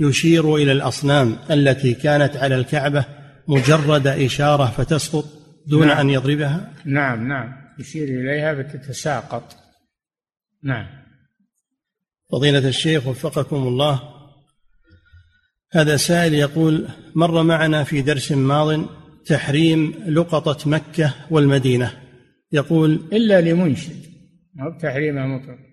[0.00, 3.04] يشير إلى الأصنام التي كانت على الكعبة
[3.48, 5.24] مجرد إشارة فتسقط
[5.66, 5.98] دون نعم.
[5.98, 7.52] أن يضربها؟ نعم نعم.
[7.78, 9.56] يشير إليها فتتساقط.
[10.62, 10.86] نعم.
[12.32, 14.02] فضيلة الشيخ وفقكم الله
[15.72, 18.84] هذا سائل يقول مر معنا في درس ماض
[19.26, 22.00] تحريم لقطة مكة والمدينة.
[22.52, 23.96] يقول إلا لمنشد.
[24.54, 25.69] ما بتحريمها مطلق.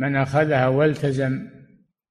[0.00, 1.32] من أخذها والتزم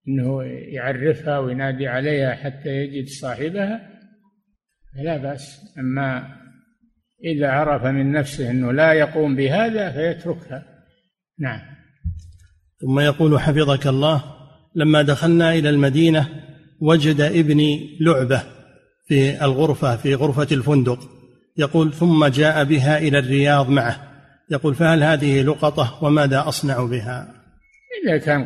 [0.08, 3.90] إنه يعرفها وينادي عليها حتى يجد صاحبها
[4.94, 5.76] فلا بأس.
[5.80, 6.36] أما
[7.24, 10.66] إذا عرف من نفسه إنه لا يقوم بهذا فيتركها.
[11.40, 11.60] نعم.
[12.82, 14.24] ثم يقول حفظك الله
[14.76, 16.28] لما دخلنا إلى المدينة
[16.82, 18.44] وجد ابني لعبة
[19.08, 21.00] في الغرفة في غرفة الفندق.
[21.58, 24.10] يقول ثم جاء بها إلى الرياض معه.
[24.52, 27.39] يقول فهل هذه لقطة وماذا أصنع بها؟
[28.04, 28.44] إذا كان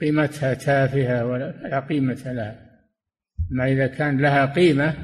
[0.00, 2.68] قيمتها تافهة ولا قيمة لها.
[3.50, 4.94] ما إذا كان لها قيمة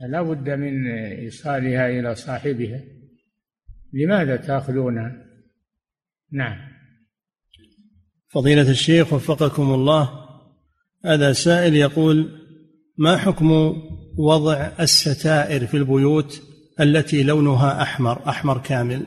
[0.00, 2.80] فلا بد من إيصالها إلى صاحبها.
[3.92, 5.12] لماذا تأخذونها؟
[6.32, 6.58] نعم.
[8.28, 10.10] فضيلة الشيخ وفقكم الله
[11.04, 12.30] هذا سائل يقول
[12.98, 13.50] ما حكم
[14.18, 16.42] وضع الستائر في البيوت
[16.80, 19.06] التي لونها أحمر أحمر كامل؟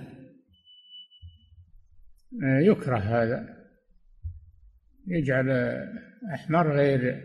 [2.43, 3.45] يكره هذا.
[5.07, 5.77] يجعل
[6.33, 7.21] أحمر غير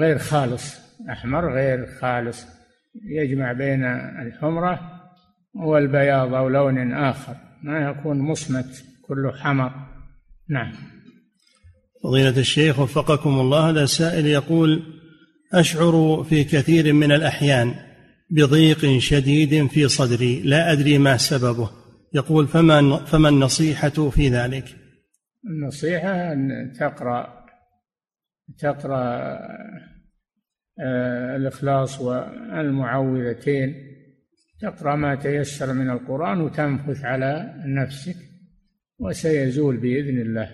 [0.00, 0.80] غير خالص.
[1.10, 2.46] أحمر غير خالص.
[3.04, 3.84] يجمع بين
[4.26, 4.80] الحمرة
[5.54, 7.36] والبياض أو لون آخر.
[7.62, 9.72] ما يكون مصمت كله حمر.
[10.48, 10.72] نعم.
[12.02, 14.82] فضيلة الشيخ وفقكم الله هذا سائل يقول
[15.52, 17.74] أشعر في كثير من الأحيان
[18.30, 21.83] بضيق شديد في صدري لا أدري ما سببه.
[22.14, 24.76] يقول فما فما النصيحة في ذلك؟
[25.46, 27.44] النصيحة أن تقرأ
[28.58, 29.38] تقرأ
[30.80, 33.74] آه، الإخلاص والمعوذتين.
[34.60, 38.16] تقرأ ما تيسر من القرآن وتنفث على نفسك
[38.98, 40.50] وسيزول بإذن الله.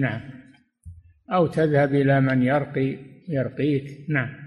[0.00, 0.20] نعم.
[1.32, 2.98] أو تذهب إلى من يرقي
[3.28, 4.10] يرقيك.
[4.10, 4.42] نعم.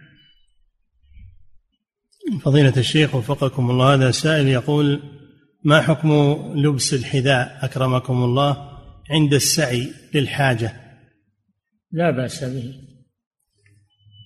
[2.42, 5.15] فضيلة الشيخ وفقكم الله هذا سائل يقول
[5.66, 6.12] ما حكم
[6.56, 10.74] لبس الحذاء أكرمكم الله عند السعي للحاجة؟
[11.92, 12.74] لا بأس به.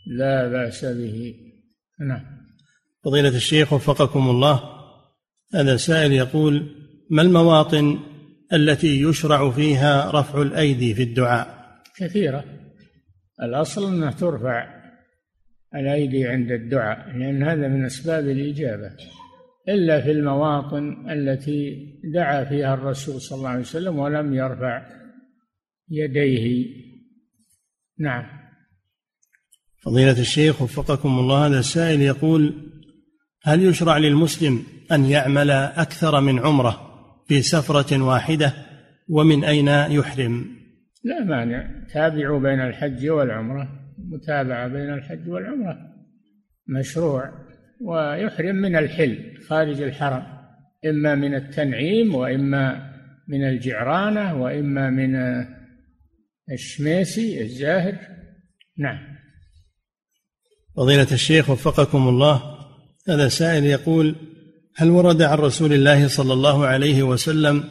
[0.08, 1.36] لا بأس به.
[2.00, 2.22] نعم.
[3.06, 4.64] فضيلة الشيخ وفقكم الله
[5.54, 6.76] هذا سائل يقول
[7.10, 8.00] ما المواطن
[8.54, 12.44] التي يشرع فيها رفع الأيدي في الدعاء؟ كثيرة.
[13.42, 14.80] الأصل أنها ترفع
[15.76, 18.92] الأيدي عند الدعاء لأن هذا من أسباب الإجابة.
[19.70, 24.86] إلا في المواطن التي دعا فيها الرسول صلى الله عليه وسلم ولم يرفع
[25.90, 26.66] يديه.
[28.00, 28.26] نعم.
[29.84, 32.54] فضيلة الشيخ وفقكم الله هذا السائل يقول
[33.44, 36.90] هل يشرع للمسلم أن يعمل أكثر من عمرة
[37.28, 38.54] في سفرة واحدة
[39.10, 40.46] ومن أين يحرم؟
[41.04, 41.86] لا مانع.
[41.94, 43.68] تابعوا بين الحج والعمرة
[43.98, 45.78] متابعة بين الحج والعمرة.
[46.68, 47.49] مشروع.
[47.82, 50.24] ويحرم من الحل خارج الحرم
[50.86, 52.90] إما من التنعيم وإما
[53.28, 55.16] من الجعرانة وإما من
[56.52, 57.96] الشميسي الزاهر
[58.78, 59.00] نعم.
[60.78, 62.42] فضيلة الشيخ وفقكم الله
[63.10, 64.16] هذا سائل يقول
[64.76, 67.64] هل ورد عن رسول الله صلى الله عليه وسلم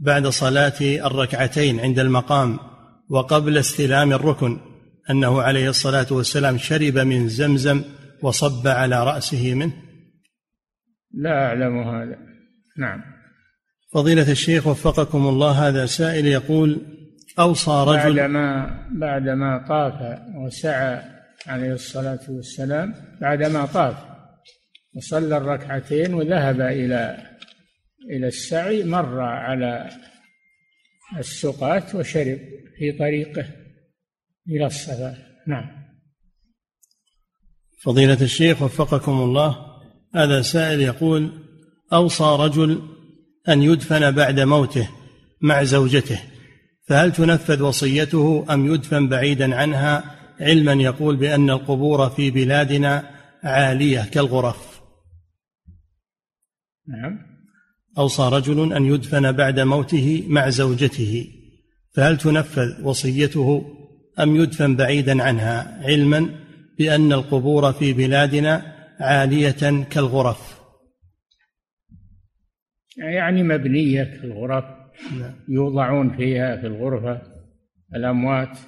[0.00, 2.58] بعد صلاة الركعتين عند المقام
[3.10, 4.60] وقبل استلام الركن
[5.10, 7.82] أنه عليه الصلاة والسلام شرب من زمزم
[8.22, 9.72] وصب على رأسه منه؟
[11.14, 12.18] لا أعلم هذا.
[12.78, 13.02] نعم.
[13.92, 16.80] فضيلة الشيخ وفقكم الله هذا سائل يقول
[17.38, 21.02] أوصى رجل بعدما بعدما طاف وسعى
[21.46, 23.96] عليه الصلاة والسلام بعدما طاف
[24.96, 27.30] وصلى الركعتين وذهب إلى
[28.10, 29.88] إلى السعي مر على
[31.18, 32.38] السقاة وشرب
[32.78, 33.44] في طريقه
[34.48, 35.16] إلى الصلاة.
[35.46, 35.79] نعم.
[37.80, 39.56] فضيلة الشيخ وفقكم الله
[40.14, 41.30] هذا سائل يقول
[41.92, 42.82] أوصى رجل
[43.48, 44.88] أن يدفن بعد موته
[45.40, 46.20] مع زوجته
[46.86, 53.10] فهل تنفذ وصيته أم يدفن بعيدا عنها؟ علما يقول بأن القبور في بلادنا
[53.42, 54.80] عالية كالغرف.
[56.88, 57.18] نعم.
[57.98, 61.26] أوصى رجل أن يدفن بعد موته مع زوجته
[61.92, 63.64] فهل تنفذ وصيته
[64.20, 66.30] أم يدفن بعيدا عنها؟ علما
[66.80, 70.60] بأن القبور في بلادنا عالية كالغرف.
[72.96, 74.64] يعني مبنية كالغرف
[75.18, 75.34] نعم.
[75.48, 77.22] يوضعون فيها في الغرفة
[77.94, 78.58] الأموات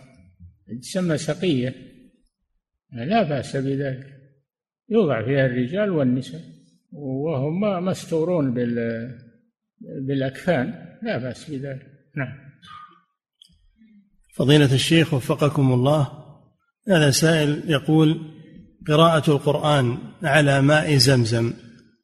[0.80, 1.74] تسمى سقية
[2.92, 4.06] لا بأس بذلك.
[4.88, 6.42] يوضع فيها الرجال والنساء
[6.92, 8.74] وهم مستورون بال
[9.80, 10.96] بالأكفان.
[11.02, 11.86] لا بأس بذلك.
[12.16, 12.38] نعم.
[14.34, 16.21] فضيلة الشيخ وفقكم الله
[16.88, 18.20] هذا سائل يقول
[18.88, 21.52] قراءة القرآن على ماء زمزم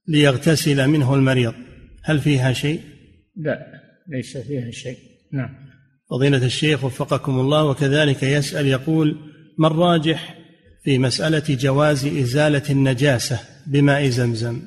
[0.08, 1.54] ليغتسل منه المريض
[2.04, 2.80] هل فيها شيء؟
[3.36, 3.66] لا
[4.08, 4.98] ليس فيها شيء.
[5.32, 5.50] نعم.
[6.10, 9.16] فضيلة الشيخ وفقكم الله وكذلك يسأل يقول
[9.58, 10.38] ما الراجح
[10.84, 14.62] في مسألة جواز إزالة النجاسة بماء زمزم؟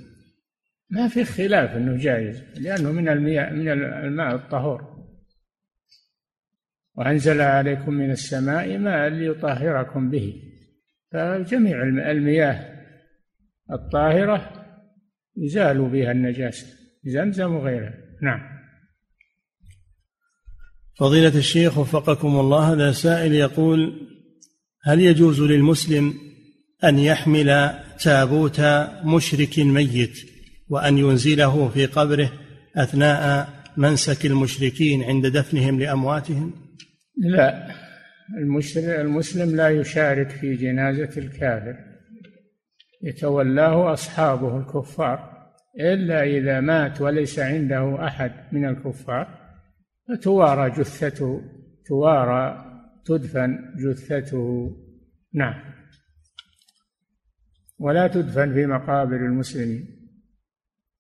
[0.90, 3.68] ما في خلاف أنه جائز لأنه من المياه من
[4.06, 4.91] الماء الطهور.
[6.96, 10.34] وأنزل عليكم من السماء ماء ليطهركم به.
[11.12, 12.82] فجميع المياه
[13.72, 14.52] الطاهرة
[15.38, 16.68] يزال بها النجاسة
[17.04, 18.40] زمزم وغيرها نعم.
[21.00, 24.08] فضيلة الشيخ وفقكم الله هذا سائل يقول
[24.84, 26.14] هل يجوز للمسلم
[26.84, 28.62] أن يحمل تابوت
[29.04, 30.18] مشرك ميت
[30.70, 32.32] وأن ينزله في قبره
[32.76, 36.54] أثناء منسك المشركين عند دفنهم لأمواتهم؟
[37.22, 37.68] لا.
[38.38, 41.76] المسلم لا يشارك في جنازة الكافر.
[43.04, 45.32] يتولاه أصحابه الكفار.
[45.80, 49.28] إلا إذا مات وليس عنده أحد من الكفار
[50.08, 51.42] فتوارى جثته
[51.86, 52.66] توارى
[53.06, 54.72] تدفن جثته.
[55.34, 55.74] نعم.
[57.80, 59.88] ولا تدفن في مقابر المسلمين.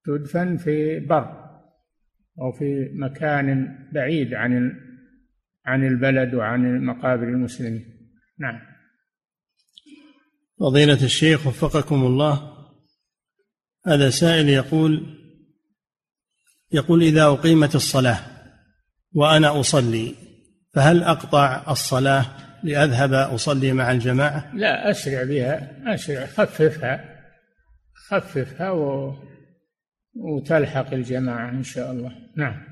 [0.05, 1.41] تدفن في بر
[2.41, 4.71] أو في مكان بعيد عن
[5.65, 7.85] عن البلد وعن مقابر المسلمين.
[8.39, 8.61] نعم.
[10.59, 12.57] فضيلة الشيخ وفقكم الله
[13.87, 15.17] هذا سائل يقول
[16.71, 18.19] يقول إذا أقيمت الصلاة
[19.13, 20.15] وأنا أصلي
[20.73, 22.25] فهل أقطع الصلاة
[22.63, 27.21] لأذهب أصلي مع الجماعة؟ لا أسرع بها أسرع خففها
[28.09, 29.13] خففها و...
[30.15, 32.11] وتلحق الجماعة إن شاء الله.
[32.37, 32.70] نعم.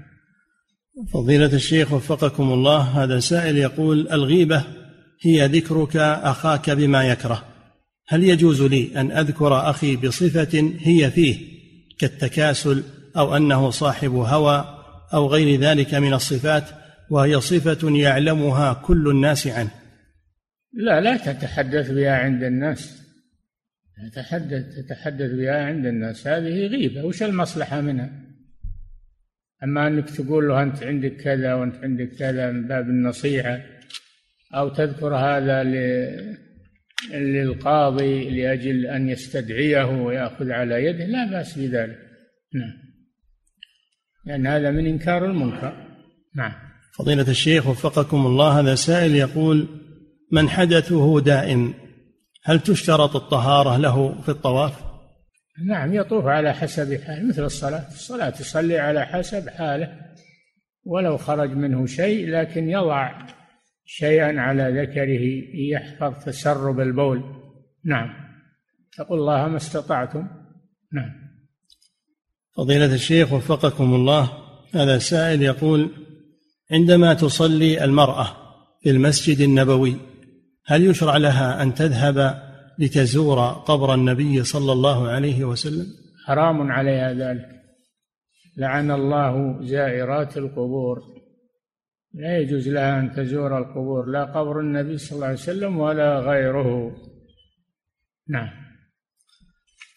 [1.07, 4.63] فضيلة الشيخ وفقكم الله هذا سائل يقول الغيبة
[5.21, 7.43] هي ذكرك أخاك بما يكره.
[8.07, 11.37] هل يجوز لي أن أذكر أخي بصفة هي فيه
[11.99, 12.83] كالتكاسل
[13.17, 14.65] أو أنه صاحب هوى
[15.13, 16.63] أو غير ذلك من الصفات
[17.09, 19.71] وهي صفة يعلمها كل الناس عنه؟
[20.73, 22.99] لا لا تتحدث بها عند الناس.
[24.11, 26.27] تتحدث تتحدث بها عند الناس.
[26.27, 27.03] هذه غيبة.
[27.03, 28.28] وش المصلحة منها؟
[29.63, 33.59] أما أنك تقول له أنت عندك كذا وأنت عندك كذا من باب النصيحة
[34.55, 35.63] أو تذكر هذا
[37.13, 41.97] للقاضي لأجل أن يستدعيه ويأخذ على يده لا بأس بذلك.
[42.53, 42.73] نعم.
[44.25, 45.73] لأن هذا من إنكار المنكر.
[46.35, 46.51] نعم.
[46.93, 49.67] فضيلة الشيخ وفقكم الله هذا سائل يقول
[50.31, 51.73] من حدثه دائم
[52.43, 54.88] هل تشترط الطهارة له في الطواف؟
[55.65, 57.87] نعم يطوف على حسب حاله مثل الصلاة.
[57.87, 59.99] الصلاة تصلي على حسب حاله
[60.83, 63.27] ولو خرج منه شيء لكن يضع
[63.85, 65.21] شيئا على ذكره
[65.71, 67.23] يحفظ تسرب البول.
[67.85, 68.09] نعم.
[68.97, 70.27] تقول الله ما استطعتم.
[70.93, 71.29] نعم.
[72.57, 74.31] فضيلة الشيخ وفقكم الله
[74.73, 75.91] هذا سائل يقول
[76.71, 78.27] عندما تصلي المرأة
[78.83, 79.95] في المسجد النبوي
[80.65, 82.48] هل يشرع لها أن تذهب
[82.79, 85.87] لتزور قبر النبي صلى الله عليه وسلم؟
[86.25, 87.49] حرام عليها ذلك.
[88.57, 90.99] لعن الله زائرات القبور.
[92.13, 96.91] لا يجوز لها أن تزور القبور لا قبر النبي صلى الله عليه وسلم ولا غيره.
[98.29, 98.49] نعم.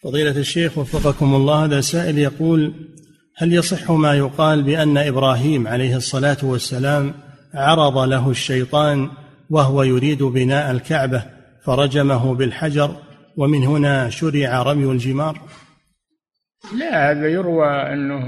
[0.03, 2.73] فضيلة الشيخ وفقكم الله هذا سائل يقول
[3.37, 7.13] هل يصح ما يقال بأن إبراهيم عليه الصلاة والسلام
[7.53, 9.09] عرض له الشيطان
[9.49, 11.23] وهو يريد بناء الكعبة
[11.65, 12.95] فرجمه بالحجر
[13.37, 15.41] ومن هنا شرع رمي الجمار.
[16.79, 18.27] لا هذا يروى أنه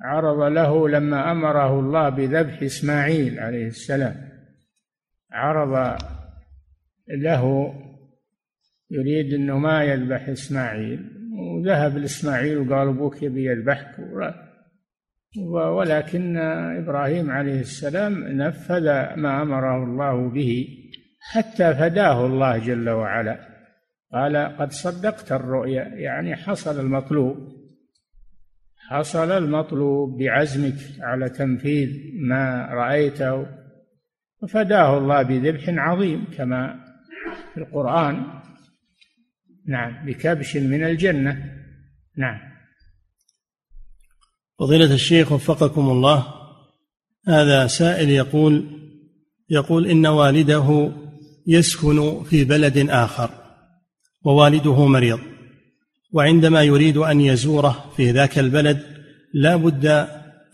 [0.00, 4.14] عرض له لما أمره الله بذبح إسماعيل عليه السلام.
[5.32, 5.98] عرض
[7.08, 7.74] له
[8.90, 11.18] يريد إنه ما يذبح إسماعيل.
[11.38, 13.94] وذهب لإسماعيل وقال أبوك يبي يذبحك.
[15.52, 16.36] ولكن
[16.82, 18.84] إبراهيم عليه السلام نفذ
[19.16, 20.68] ما أمره الله به.
[21.20, 23.48] حتى فداه الله جل وعلا.
[24.12, 25.82] قال قد صدقت الرؤيا.
[25.84, 27.36] يعني حصل المطلوب.
[28.88, 31.88] حصل المطلوب بعزمك على تنفيذ
[32.28, 33.46] ما رأيته.
[34.42, 36.84] وفداه الله بذبح عظيم كما
[37.54, 38.26] في القرآن.
[39.66, 41.54] نعم بكبش من الجنة.
[42.16, 42.48] نعم.
[44.58, 46.26] فضيلة الشيخ وفقكم الله
[47.28, 48.78] هذا سائل يقول
[49.50, 50.92] يقول إن والده
[51.48, 53.30] يسكن في بلد آخر
[54.24, 55.18] ووالده مريض.
[56.12, 58.82] وعندما يريد أن يزوره في ذاك البلد
[59.34, 59.86] لا بد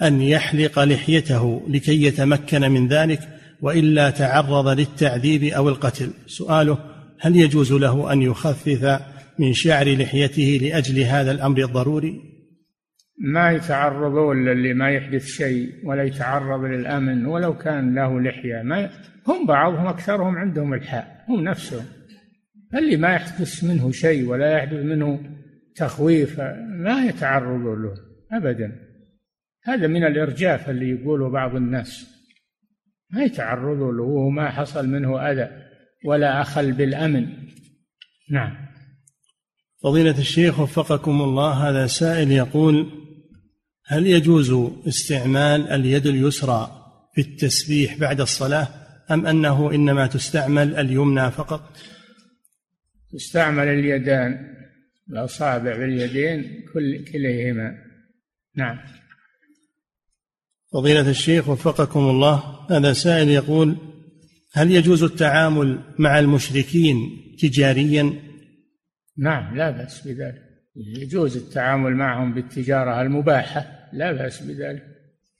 [0.02, 3.20] أن يحلق لحيته لكي يتمكن من ذلك
[3.62, 6.10] وإلا تعرض للتعذيب أو القتل.
[6.26, 6.78] سؤاله
[7.20, 9.00] هل يجوز له أن يخفف
[9.38, 12.20] من شعر لحيته لأجل هذا الأمر الضروري؟
[13.18, 18.62] ما يتعرضون للي ما يحدث شيء ولا يتعرض للأمن ولو كان له لحية.
[18.62, 18.90] ما
[19.26, 21.84] هم بعضهم أكثرهم عندهم الحاء هم نفسهم.
[22.74, 25.20] اللي ما يحدث منه شيء ولا يحدث منه
[25.76, 27.94] تخويف ما يتعرضون له
[28.32, 28.72] أبدا.
[29.64, 32.06] هذا من الإرجاف اللي يقوله بعض الناس.
[33.10, 35.50] ما يتعرضوا له وما حصل منه أذى
[36.04, 37.28] ولا أخل بالأمن.
[38.30, 38.56] نعم.
[39.82, 43.03] فضيلة الشيخ وفقكم الله هذا سائل يقول
[43.86, 44.50] هل يجوز
[44.88, 48.68] استعمال اليد اليسرى في التسبيح بعد الصلاة
[49.10, 51.76] أم أنه إنما تستعمل اليمنى فقط؟
[53.12, 54.54] تستعمل اليدان
[55.10, 57.78] الأصابع باليدين كل كليهما.
[58.56, 58.78] نعم.
[60.72, 63.76] فضيلة الشيخ وفقكم الله هذا سائل يقول
[64.52, 66.96] هل يجوز التعامل مع المشركين
[67.40, 68.12] تجاريا؟
[69.18, 70.43] نعم لا بأس بذلك.
[70.76, 74.82] يجوز التعامل معهم بالتجارة المباحة لا بأس بذلك.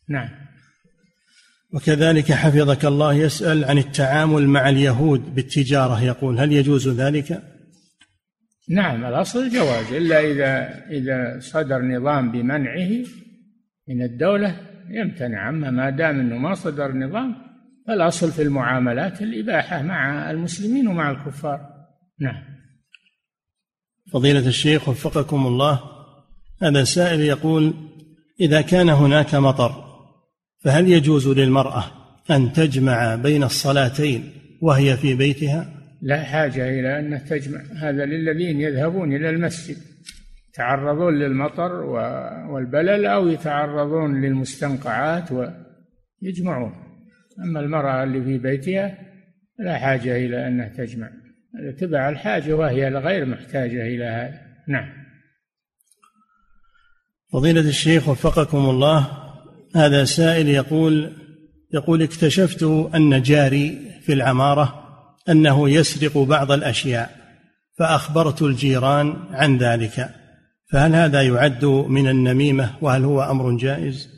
[0.08, 0.28] نعم.
[1.72, 7.42] وكذلك حفظك الله يسأل عن التعامل مع اليهود بالتجارة يقول هل يجوز ذلك؟
[8.68, 12.90] نعم الأصل الجواز إلا إذا إذا صدر نظام بمنعه
[13.88, 14.60] من الدولة
[14.90, 15.48] يمتنع.
[15.48, 17.34] أما ما دام أنه ما صدر نظام
[17.86, 21.60] فالأصل في المعاملات الإباحة مع المسلمين ومع الكفار.
[22.20, 22.42] نعم.
[24.14, 25.80] فضيلة الشيخ وفقكم الله
[26.62, 27.74] هذا سائل يقول
[28.40, 29.84] إذا كان هناك مطر
[30.64, 31.84] فهل يجوز للمرأة
[32.30, 35.68] أن تجمع بين الصلاتين وهي في بيتها؟
[36.02, 39.76] لا حاجة إلى أن تجمع هذا للذين يذهبون إلى المسجد
[40.48, 41.72] يتعرضون للمطر
[42.50, 46.72] والبلل أو يتعرضون للمستنقعات ويجمعون
[47.44, 48.98] أما المرأة اللي في بيتها
[49.58, 51.23] لا حاجة إلى أنها تجمع
[51.78, 54.40] تبع الحاجة وهي غير محتاجة إلى هذا.
[54.68, 54.88] نعم.
[57.32, 59.10] فضيلة الشيخ وفقكم الله
[59.76, 61.12] هذا سائل يقول
[61.74, 62.62] يقول اكتشفت
[62.94, 64.84] أن جاري في العمارة
[65.28, 67.10] أنه يسرق بعض الأشياء
[67.78, 70.08] فأخبرت الجيران عن ذلك.
[70.72, 74.14] فهل هذا يعد من النميمة وهل هو أمر جائز؟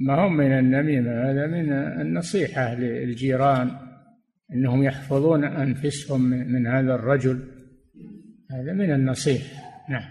[0.00, 3.70] ما هم من النميمة هذا من النصيحة للجيران.
[4.54, 7.48] أنهم يحفظون أنفسهم من هذا الرجل.
[8.50, 10.08] هذا من النصيحة نعم.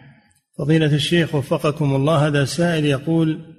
[0.58, 3.56] فضيلة الشيخ وفقكم الله هذا سائل يقول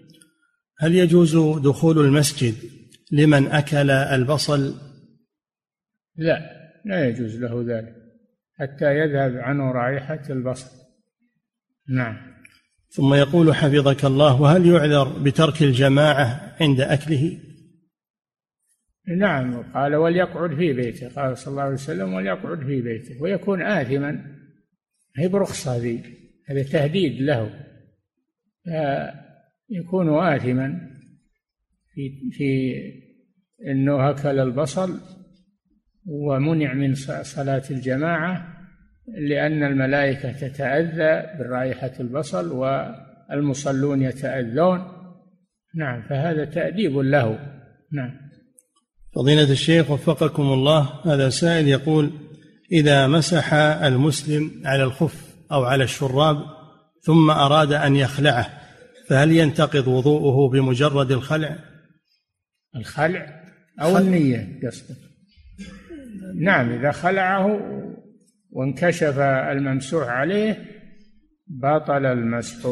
[0.78, 2.54] هل يجوز دخول المسجد
[3.12, 4.74] لمن أكل البصل؟
[6.16, 6.40] لا
[6.84, 7.94] لا يجوز له ذلك
[8.58, 10.70] حتى يذهب عنه رائحة البصل.
[11.88, 12.16] نعم.
[12.88, 17.38] ثم يقول حفظك الله وهل يعذر بترك الجماعة عند أكله؟
[19.08, 21.08] نعم قال وليقعد في بيته.
[21.08, 24.24] قال صلى الله عليه وسلم وليقعد في بيته ويكون آثما.
[25.16, 26.02] هي برخصة ذي
[26.48, 27.50] هذا تهديد له.
[29.70, 30.90] يكون آثما
[31.94, 32.74] في في
[33.66, 35.00] إنه أكل البصل
[36.06, 38.58] ومنع من صلاة الجماعة
[39.08, 44.80] لأن الملائكة تتأذى برائحة البصل والمصلون يتأذون.
[45.74, 47.58] نعم فهذا تأديب له.
[47.92, 48.21] نعم.
[49.14, 52.10] فضيلة الشيخ وفقكم الله هذا سائل يقول
[52.72, 56.36] إذا مسح المسلم على الخف أو على الشراب
[57.02, 58.60] ثم أراد أن يخلعه
[59.08, 61.58] فهل ينتقض وضوءه بمجرد الخلع؟
[62.76, 63.42] الخلع
[63.80, 64.96] أو النية قصدك
[66.40, 67.60] نعم إذا خلعه
[68.50, 70.64] وانكشف الممسوح عليه
[71.46, 72.68] بطل المسح.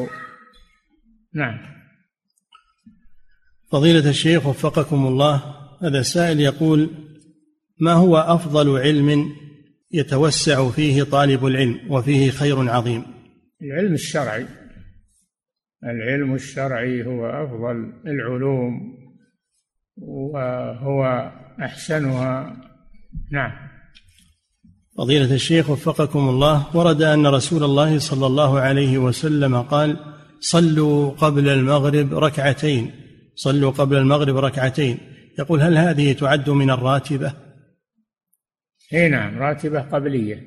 [1.34, 1.58] نعم.
[3.72, 6.90] فضيلة الشيخ وفقكم الله هذا سائل يقول
[7.80, 9.32] ما هو أفضل علم
[9.92, 13.04] يتوسع فيه طالب العلم وفيه خير عظيم؟
[13.62, 14.46] العلم الشرعي.
[15.84, 18.72] العلم الشرعي هو أفضل العلوم
[19.96, 21.32] وهو
[21.62, 22.56] أحسنها.
[23.32, 23.52] نعم.
[24.98, 29.96] فضيلة الشيخ وفقكم الله ورد أن رسول الله صلى الله عليه وسلم قال
[30.40, 32.90] صلوا قبل المغرب ركعتين
[33.34, 34.98] صلوا قبل المغرب ركعتين.
[35.40, 37.32] يقول هل هذه تعد من الراتبة؟
[38.92, 40.42] إي نعم راتبة قبلية.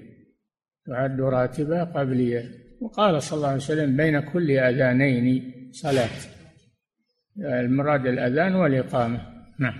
[0.87, 2.51] تعد راتبة قبلية.
[2.81, 6.09] وقال صلى الله عليه وسلم بين كل أذانين صلاة.
[7.37, 9.21] المراد الأذان والإقامة.
[9.59, 9.73] نعم.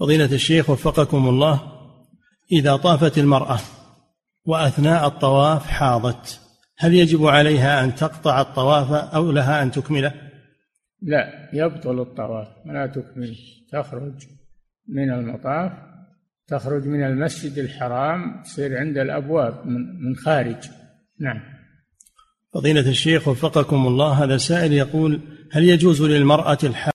[0.00, 1.62] فضيلة الشيخ وفقكم الله
[2.52, 3.60] إذا طافت المرأة
[4.44, 6.40] وأثناء الطواف حاضت
[6.78, 10.14] هل يجب عليها أن تقطع الطواف أو لها أن تكمله؟
[11.02, 13.36] لا يبطل الطواف ولا تكمل.
[13.72, 14.14] تخرج
[14.88, 15.72] من المطاف
[16.46, 19.66] تخرج من المسجد الحرام تصير عند الأبواب
[20.00, 20.68] من خارج.
[21.20, 21.40] نعم.
[22.54, 25.20] فضيلة الشيخ وفقكم الله هذا سائل يقول
[25.52, 26.91] هل يجوز للمرأة الحامل